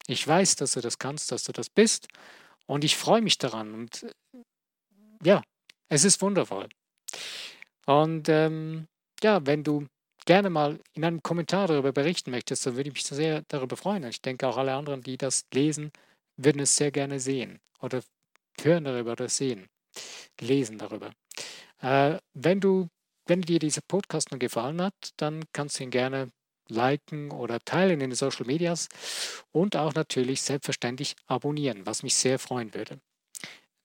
Ich 0.07 0.29
weiß, 0.29 0.57
dass 0.57 0.73
du 0.73 0.83
das 0.83 0.99
kannst, 0.99 1.33
dass 1.33 1.45
du 1.45 1.53
das 1.53 1.71
bist 1.71 2.07
und 2.67 2.85
ich 2.85 2.99
freue 2.99 3.23
mich 3.23 3.39
daran 3.39 3.73
und 3.73 4.07
ja, 5.25 5.43
es 5.89 6.05
ist 6.05 6.21
wundervoll. 6.21 6.69
Und 7.87 8.29
ähm, 8.29 8.89
ja, 9.23 9.47
wenn 9.47 9.65
du 9.65 9.87
gerne 10.27 10.51
mal 10.51 10.79
in 10.93 11.03
einem 11.03 11.23
Kommentar 11.23 11.67
darüber 11.67 11.93
berichten 11.93 12.31
möchtest, 12.31 12.67
dann 12.67 12.77
würde 12.77 12.91
ich 12.91 12.95
mich 12.95 13.05
sehr 13.05 13.43
darüber 13.49 13.79
freuen. 13.79 14.05
Und 14.05 14.11
ich 14.11 14.21
denke 14.21 14.47
auch 14.47 14.59
alle 14.59 14.75
anderen, 14.75 15.01
die 15.01 15.17
das 15.17 15.47
lesen, 15.55 15.93
würden 16.37 16.61
es 16.61 16.77
sehr 16.77 16.91
gerne 16.91 17.21
sehen 17.21 17.59
oder 17.81 18.03
hören 18.61 18.85
darüber 18.85 19.13
oder 19.13 19.31
sehen, 19.31 19.67
lesen 20.41 20.79
darüber. 20.79 21.13
Äh, 21.81 22.19
wenn 22.35 22.61
du 22.61 22.89
wenn 23.29 23.43
dir 23.43 23.59
dieser 23.59 23.83
Podcast 23.87 24.31
nun 24.31 24.41
gefallen 24.41 24.81
hat, 24.81 24.95
dann 25.19 25.45
kannst 25.53 25.79
du 25.79 25.85
ihn 25.85 25.91
gerne 25.91 26.31
liken 26.69 27.31
oder 27.31 27.61
teilen 27.61 28.01
in 28.01 28.11
den 28.11 28.15
Social 28.15 28.47
Medias 28.47 28.89
und 29.53 29.77
auch 29.77 29.95
natürlich 29.95 30.43
selbstverständlich 30.43 31.15
abonnieren, 31.27 31.85
was 31.85 32.03
mich 32.03 32.15
sehr 32.15 32.39
freuen 32.39 32.73
würde. 32.75 33.01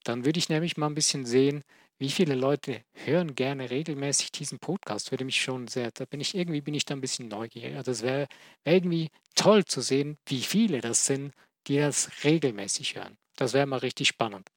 Dann 0.04 0.26
würde 0.26 0.40
ich 0.40 0.50
nämlich 0.50 0.78
mal 0.78 0.88
ein 0.88 0.96
bisschen 0.96 1.26
sehen, 1.26 1.64
wie 1.98 2.10
viele 2.10 2.36
Leute 2.36 2.84
hören 2.94 3.36
gerne 3.36 3.70
regelmäßig 3.70 4.32
diesen 4.32 4.60
Podcast. 4.60 5.12
Würde 5.12 5.26
mich 5.26 5.42
schon 5.42 5.68
sehr, 5.68 5.92
da 5.92 6.06
bin 6.06 6.20
ich 6.20 6.36
irgendwie 6.36 6.62
bin 6.62 6.74
ich 6.74 6.86
da 6.86 6.96
ein 6.96 7.02
bisschen 7.02 7.28
neugierig. 7.28 7.76
Also 7.76 7.92
es 7.92 8.02
wäre 8.02 8.28
wär 8.64 8.76
irgendwie 8.76 9.10
toll 9.36 9.64
zu 9.66 9.82
sehen, 9.82 10.18
wie 10.26 10.42
viele 10.42 10.82
das 10.82 11.06
sind, 11.06 11.34
die 11.68 11.78
das 11.78 12.10
regelmäßig 12.24 12.96
hören. 12.96 13.18
Das 13.36 13.54
wäre 13.54 13.66
mal 13.66 13.78
richtig 13.78 14.10
spannend. 14.10 14.50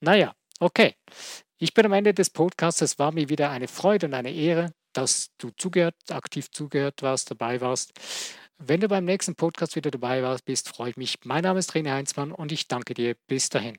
Naja, 0.00 0.34
okay. 0.58 0.94
Ich 1.58 1.74
bin 1.74 1.86
am 1.86 1.92
Ende 1.92 2.14
des 2.14 2.30
Podcasts. 2.30 2.80
Es 2.80 2.98
war 2.98 3.12
mir 3.12 3.28
wieder 3.28 3.50
eine 3.50 3.68
Freude 3.68 4.06
und 4.06 4.14
eine 4.14 4.32
Ehre, 4.32 4.72
dass 4.92 5.30
du 5.38 5.50
zugehört, 5.56 5.96
aktiv 6.10 6.50
zugehört 6.50 7.02
warst, 7.02 7.30
dabei 7.30 7.60
warst. 7.60 7.92
Wenn 8.58 8.80
du 8.80 8.88
beim 8.88 9.04
nächsten 9.04 9.34
Podcast 9.36 9.76
wieder 9.76 9.90
dabei 9.90 10.22
warst, 10.22 10.44
bist, 10.44 10.68
freue 10.68 10.90
ich 10.90 10.96
mich. 10.96 11.18
Mein 11.24 11.42
Name 11.42 11.58
ist 11.60 11.72
René 11.72 11.92
Heinzmann 11.92 12.32
und 12.32 12.52
ich 12.52 12.68
danke 12.68 12.94
dir. 12.94 13.14
Bis 13.26 13.48
dahin. 13.48 13.78